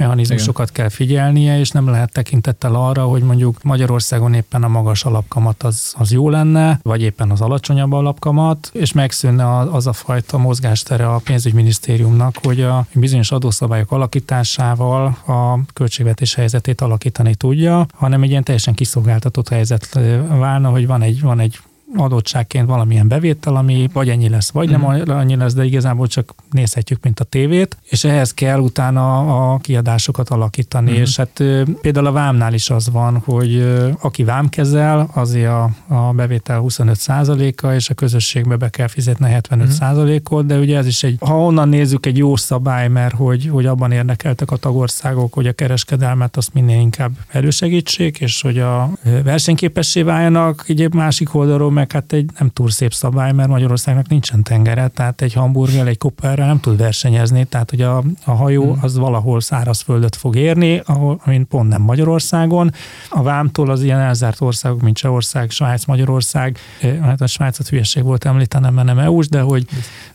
[0.03, 0.74] mechanizmusokat Igen.
[0.74, 5.94] kell figyelnie, és nem lehet tekintettel arra, hogy mondjuk Magyarországon éppen a magas alapkamat az,
[5.98, 11.20] az jó lenne, vagy éppen az alacsonyabb alapkamat, és megszűnne az a fajta mozgástere a
[11.24, 18.74] pénzügyminisztériumnak, hogy a bizonyos adószabályok alakításával a költségvetés helyzetét alakítani tudja, hanem egy ilyen teljesen
[18.74, 19.98] kiszolgáltatott helyzet
[20.28, 21.59] válna, hogy van egy, van egy
[21.97, 25.11] adottságként valamilyen bevétel, ami vagy ennyi lesz, vagy nem mhm.
[25.11, 29.18] annyi lesz, de igazából csak nézhetjük, mint a tévét, és ehhez kell utána
[29.53, 31.03] a kiadásokat alakítani, uh-huh.
[31.03, 31.43] és hát
[31.80, 37.66] például a vámnál is az van, hogy aki vám kezel, azért a, a bevétel 25%-a,
[37.66, 40.47] és a közösségbe be kell fizetni 75%-ot, uh-huh.
[40.47, 43.93] de ugye ez is egy, ha onnan nézzük, egy jó szabály, mert hogy, hogy abban
[43.93, 48.90] érdekeltek a tagországok, hogy a kereskedelmet azt minél inkább elősegítsék, és hogy a
[49.24, 54.43] versenyképessé váljanak, így másik oldalról meg hát egy nem túl szép szabály, mert Magyarországnak nincsen
[54.43, 58.83] tengere, tehát egy hamburger, egy kopperrel nem tud versenyezni, tehát hogy a, a hajó hmm.
[58.83, 62.72] az valahol szárazföldet fog érni, ahol, amin pont nem Magyarországon.
[63.09, 66.59] A vámtól az ilyen elzárt országok, mint Csehország, Svájc, Magyarország,
[67.03, 69.66] hát a Svájcot hülyeség volt említenem, mert nem EU-s, de hogy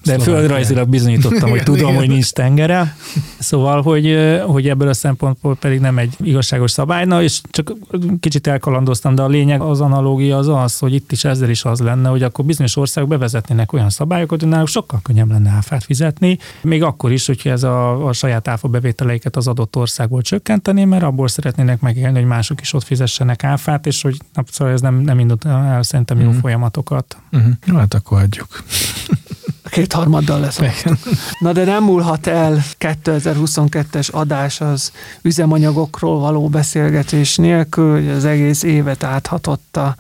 [0.04, 2.96] de földrajzilag bizonyítottam, hogy tudom, hogy nincs tengere.
[3.40, 7.74] Szóval, hogy, hogy ebből a szempontból pedig nem egy igazságos szabályna, és csak
[8.20, 11.66] kicsit elkalandoztam, de a lényeg az analógia az az, hogy itt is ezzel is is
[11.66, 15.84] az lenne, hogy akkor bizonyos országok bevezetnének olyan szabályokat, hogy náluk sokkal könnyebb lenne áfát
[15.84, 20.84] fizetni, még akkor is, hogyha ez a, a saját áfa bevételeiket az adott országból csökkenteni,
[20.84, 24.82] mert abból szeretnének megélni, hogy mások is ott fizessenek áfát, és hogy na, szóval ez
[24.82, 26.38] nem, nem indult el szerintem jó mm.
[26.38, 27.18] folyamatokat.
[27.32, 27.78] Uh-huh.
[27.78, 28.64] Hát akkor adjuk
[29.78, 30.60] kétharmaddal lesz.
[31.40, 38.64] Na de nem múlhat el 2022-es adás az üzemanyagokról való beszélgetés nélkül, hogy az egész
[38.64, 39.96] évet áthatotta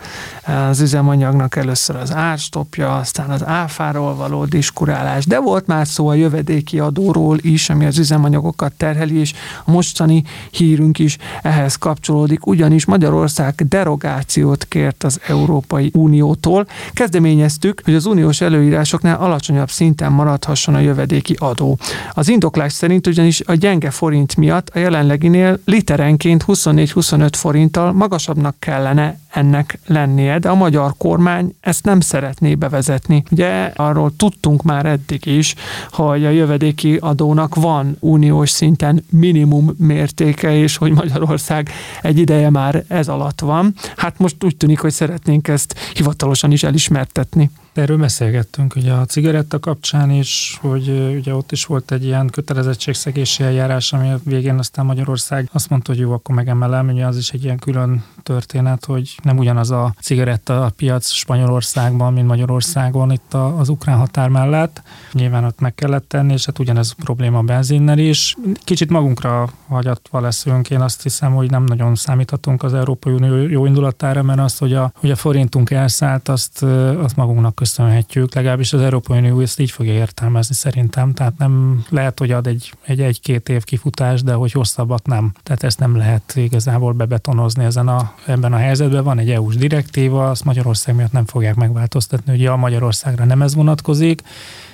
[0.69, 6.13] az üzemanyagnak először az árstopja, aztán az áfáról való diskurálás, de volt már szó a
[6.13, 9.33] jövedéki adóról is, ami az üzemanyagokat terheli, és
[9.65, 16.67] a mostani hírünk is ehhez kapcsolódik, ugyanis Magyarország derogációt kért az Európai Uniótól.
[16.93, 21.77] Kezdeményeztük, hogy az uniós előírásoknál alacsonyabb magasabb szinten maradhasson a jövedéki adó.
[22.11, 29.19] Az indoklás szerint ugyanis a gyenge forint miatt a jelenleginél literenként 24-25 forinttal magasabbnak kellene
[29.29, 33.23] ennek lennie, de a magyar kormány ezt nem szeretné bevezetni.
[33.31, 35.55] Ugye arról tudtunk már eddig is,
[35.91, 41.69] hogy a jövedéki adónak van uniós szinten minimum mértéke, és hogy Magyarország
[42.01, 43.73] egy ideje már ez alatt van.
[43.95, 47.49] Hát most úgy tűnik, hogy szeretnénk ezt hivatalosan is elismertetni.
[47.77, 53.43] Erről beszélgettünk ugye a cigaretta kapcsán is, hogy ugye ott is volt egy ilyen kötelezettségszegési
[53.43, 57.29] eljárás, ami a végén aztán Magyarország azt mondta, hogy jó, akkor megemelem, ugye az is
[57.29, 63.33] egy ilyen külön történet, hogy nem ugyanaz a cigaretta a piac Spanyolországban, mint Magyarországon, itt
[63.33, 64.81] az ukrán határ mellett.
[65.11, 68.35] Nyilván ott meg kellett tenni, és hát ugyanez a probléma a benzinnel is.
[68.63, 73.65] Kicsit magunkra hagyatva leszünk, én azt hiszem, hogy nem nagyon számíthatunk az Európai Unió jó
[73.65, 76.63] indulatára, mert azt, hogy a, hogy a forintunk elszállt, azt,
[77.03, 82.19] azt magunknak köszönhetjük, legalábbis az Európai Unió ezt így fogja értelmezni szerintem, tehát nem lehet,
[82.19, 85.31] hogy ad egy, egy, egy-két év kifutás, de hogy hosszabbat nem.
[85.43, 89.03] Tehát ezt nem lehet igazából bebetonozni ezen a, ebben a helyzetben.
[89.03, 93.55] Van egy EU-s direktíva, azt Magyarország miatt nem fogják megváltoztatni, ugye a Magyarországra nem ez
[93.55, 94.21] vonatkozik,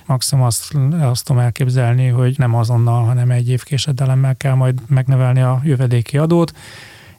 [0.06, 5.42] maximum azt, azt tudom elképzelni, hogy nem azonnal, hanem egy év késedelemmel kell majd megnevelni
[5.42, 6.54] a jövedéki adót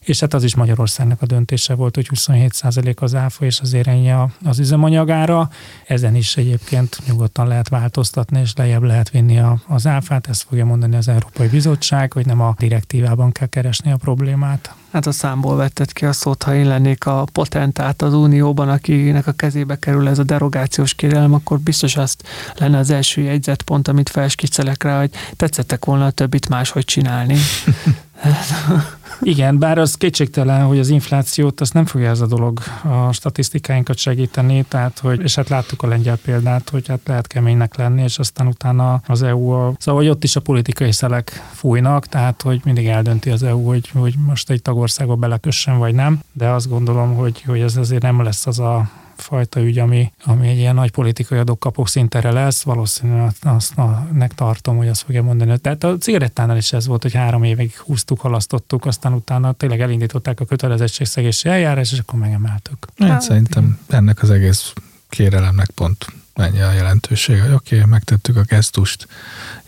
[0.05, 4.13] és hát az is Magyarországnak a döntése volt, hogy 27% az áfa, és azért ennyi
[4.45, 5.51] az üzemanyagára.
[5.87, 10.65] Ezen is egyébként nyugodtan lehet változtatni, és lejjebb lehet vinni a, az áfát, ezt fogja
[10.65, 14.75] mondani az Európai Bizottság, hogy nem a direktívában kell keresni a problémát.
[14.93, 19.27] Hát a számból vetted ki a szót, ha én lennék a potentát az Unióban, akinek
[19.27, 22.23] a kezébe kerül ez a derogációs kérelem, akkor biztos azt
[22.57, 27.37] lenne az első jegyzetpont, amit felskiccelek rá, hogy tetszettek volna a többit máshogy csinálni.
[29.21, 33.97] Igen, bár az kétségtelen, hogy az inflációt azt nem fogja ez a dolog a statisztikáinkat
[33.97, 38.19] segíteni, tehát hogy, és hát láttuk a lengyel példát, hogy hát lehet keménynek lenni, és
[38.19, 42.61] aztán utána az EU, a, szóval hogy ott is a politikai szelek fújnak, tehát hogy
[42.65, 47.15] mindig eldönti az EU, hogy, hogy most egy tagországba belekössen vagy nem, de azt gondolom,
[47.15, 50.91] hogy, hogy ez azért nem lesz az a fajta ügy, ami, ami egy ilyen nagy
[50.91, 53.75] politikai adok-kapok szintere lesz, valószínűleg azt
[54.13, 55.59] nek tartom, hogy azt fogja mondani.
[55.59, 60.41] Tehát a cigarettánál is ez volt, hogy három évig húztuk, halasztottuk, aztán utána tényleg elindították
[60.41, 62.87] a kötelezettségszegési eljárás, és akkor megemeltük.
[62.99, 64.73] Hát, hát szerintem ennek az egész
[65.09, 69.07] kérelemnek pont ennyi a jelentősége, hogy oké, okay, megtettük a gesztust,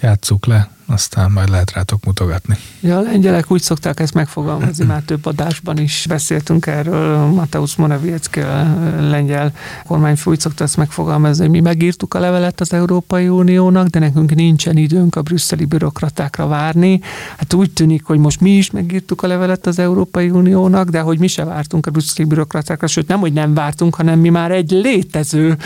[0.00, 2.56] játsszuk le, aztán majd lehet rátok mutogatni.
[2.80, 8.40] Ja, a lengyelek úgy szokták ezt megfogalmazni, már több adásban is beszéltünk erről, Mateusz Morawiecki,
[9.00, 9.52] lengyel
[9.86, 14.34] kormányfő úgy szokta ezt megfogalmazni, hogy mi megírtuk a levelet az Európai Uniónak, de nekünk
[14.34, 17.00] nincsen időnk a brüsszeli bürokratákra várni.
[17.36, 21.18] Hát úgy tűnik, hogy most mi is megírtuk a levelet az Európai Uniónak, de hogy
[21.18, 24.70] mi se vártunk a brüsszeli bürokratákra, sőt nem, hogy nem vártunk, hanem mi már egy
[24.70, 25.56] létező,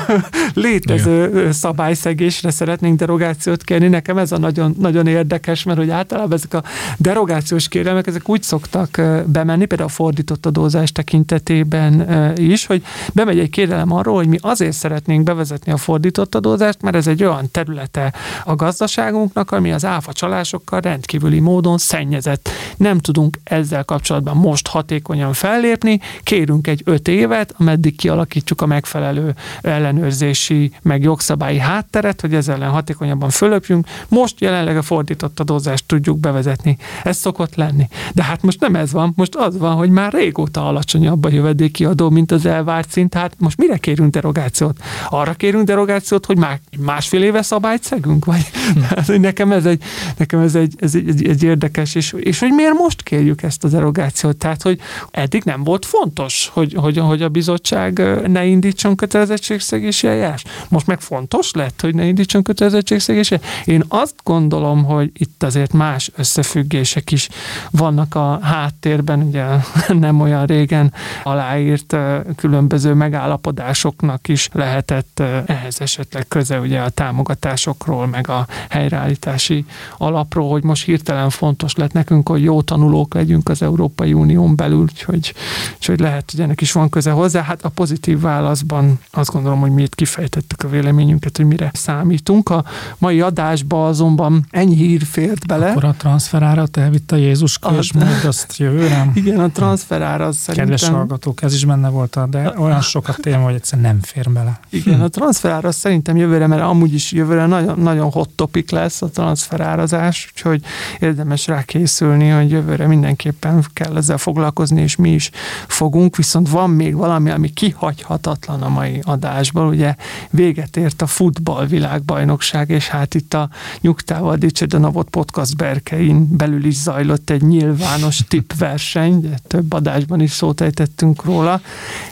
[0.54, 1.52] létező Igen.
[1.52, 3.88] szabályszegésre szeretnénk derogációt kérni.
[3.88, 6.62] Nekem ez a nagyon nagyon, érdekes, mert hogy általában ezek a
[6.96, 13.50] derogációs kérelmek, ezek úgy szoktak bemenni, például a fordított adózás tekintetében is, hogy bemegy egy
[13.50, 18.12] kérelem arról, hogy mi azért szeretnénk bevezetni a fordított adózást, mert ez egy olyan területe
[18.44, 22.48] a gazdaságunknak, ami az áfa csalásokkal rendkívüli módon szennyezett.
[22.76, 29.34] Nem tudunk ezzel kapcsolatban most hatékonyan fellépni, kérünk egy öt évet, ameddig kialakítjuk a megfelelő
[29.60, 33.30] ellenőrzési, meg jogszabályi hátteret, hogy ezzel ellen hatékonyabban
[33.60, 33.86] fölöpjünk.
[34.08, 36.76] Most jelenleg a fordított adózást tudjuk bevezetni.
[37.02, 37.88] Ez szokott lenni.
[38.14, 41.84] De hát most nem ez van, most az van, hogy már régóta alacsonyabb a jövedéki
[41.84, 43.14] adó, mint az elvárt szint.
[43.14, 44.78] Hát most mire kérünk derogációt?
[45.08, 48.24] Arra kérünk derogációt, hogy már másfél éve szabályt szegünk?
[48.24, 48.80] Vagy hm.
[48.80, 49.82] hát, hogy nekem ez egy,
[50.16, 53.64] nekem ez egy, ez egy, egy, egy érdekes, és, és hogy miért most kérjük ezt
[53.64, 54.36] a derogációt?
[54.36, 54.80] Tehát, hogy
[55.10, 60.48] eddig nem volt fontos, hogy, hogy, hogy a bizottság ne indítson kötelezettségszegési eljárást.
[60.68, 66.10] Most meg fontos lett, hogy ne indítson kötelezettségszegési Én azt gondolom, hogy itt azért más
[66.16, 67.28] összefüggések is
[67.70, 69.44] vannak a háttérben, ugye
[70.06, 70.92] nem olyan régen
[71.22, 71.96] aláírt
[72.36, 79.64] különböző megállapodásoknak is lehetett ehhez esetleg köze ugye a támogatásokról, meg a helyreállítási
[79.98, 84.80] alapról, hogy most hirtelen fontos lett nekünk, hogy jó tanulók legyünk az Európai Unión belül,
[84.80, 85.34] úgyhogy,
[85.74, 87.42] úgyhogy lehet, hogy ennek is van köze hozzá.
[87.42, 92.48] Hát a pozitív válaszban azt gondolom, hogy mi itt kifejtettük a véleményünket, hogy mire számítunk.
[92.48, 92.64] A
[92.98, 95.70] mai adásban azonban ennyi hír fért bele.
[95.70, 99.10] Akkor a transferárat elvitte Jézus és majd azt jövőre.
[99.14, 100.70] Igen, a transferár az szerintem...
[100.70, 104.60] Kedves hallgatók, ez is benne volt, de olyan sokat téma, hogy egyszerűen nem fér bele.
[104.68, 109.02] Igen, a transferár az szerintem jövőre, mert amúgy is jövőre nagyon, nagyon hot topic lesz
[109.02, 110.62] a transferárazás, úgyhogy
[110.98, 115.30] érdemes rá készülni, hogy jövőre mindenképpen kell ezzel foglalkozni, és mi is
[115.66, 119.94] fogunk, viszont van még valami, ami kihagyhatatlan a mai adásból, ugye
[120.30, 123.50] véget ért a futball világbajnokság, és hát itt a
[123.80, 129.72] nyugtá Krisztával Dicsőd a Navot podcast berkein belül is zajlott egy nyilvános tippverseny, de több
[129.72, 131.60] adásban is szót ejtettünk róla.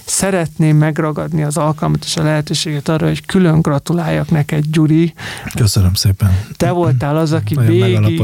[0.05, 5.14] Szeretném megragadni az alkalmat és a lehetőséget arra, hogy külön gratuláljak neked, Gyuri.
[5.55, 6.39] Köszönöm szépen.
[6.57, 8.23] Te voltál az, aki végig,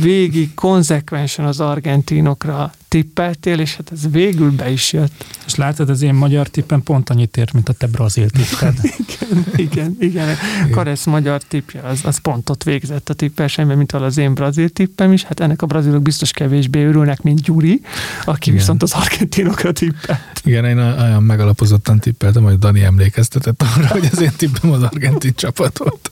[0.00, 5.24] végig konzekvensen az argentinokra tippeltél, és hát ez végül be is jött.
[5.46, 8.74] És látod, az én magyar tippem pont annyit ért, mint a te brazil tipped.
[9.56, 10.36] igen, igen, igen.
[10.70, 15.22] Karesz magyar tippje, az, az pontot végzett a tippversenyben, mint az én brazil tippem is.
[15.22, 17.80] Hát ennek a brazilok biztos kevésbé örülnek, mint Gyuri,
[18.24, 18.60] aki igen.
[18.60, 20.40] viszont az argentinokra tippelt.
[20.44, 25.32] Igen, én olyan megalapozottan tippeltem, hogy Dani emlékeztetett arra, hogy az én tippem az argentin
[25.34, 26.10] csapat volt.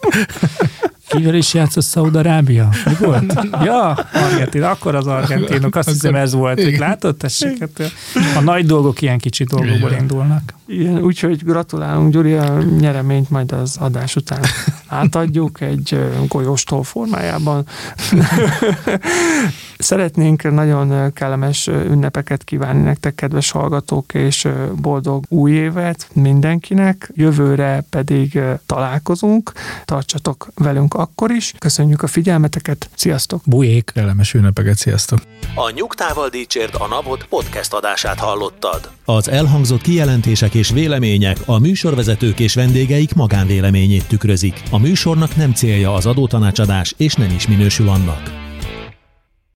[1.08, 2.68] Kivel is játszott Szaudarábia?
[2.84, 3.38] Mi volt?
[3.64, 6.58] Ja, Argentin, akkor az argentinok, azt hiszem ez volt.
[6.58, 6.80] Igen.
[6.80, 7.58] Látod, tessék?
[7.58, 7.92] Hát,
[8.36, 10.54] a nagy dolgok ilyen kicsi dolgokból indulnak.
[10.66, 14.40] Igen, úgyhogy gratulálunk Gyuri, a nyereményt majd az adás után
[14.86, 15.98] átadjuk egy
[16.28, 17.66] golyóstól formájában.
[19.78, 24.48] Szeretnénk nagyon kellemes ünnepeket kívánni nektek, kedves hallgatók, és
[24.80, 27.10] boldog új évet mindenkinek.
[27.14, 29.52] Jövőre pedig találkozunk.
[29.84, 31.52] Tartsatok velünk akkor is.
[31.58, 32.90] Köszönjük a figyelmeteket.
[32.94, 33.42] Sziasztok!
[33.44, 33.90] Bujék!
[33.94, 35.18] Kellemes ünnepeket, sziasztok!
[35.54, 38.90] A Nyugtával Dícsért a Napot podcast adását hallottad.
[39.04, 44.62] Az elhangzott kijelentések és vélemények a műsorvezetők és vendégeik magánvéleményét tükrözik.
[44.70, 48.41] A műsornak nem célja az adótanácsadás, és nem is minősül annak.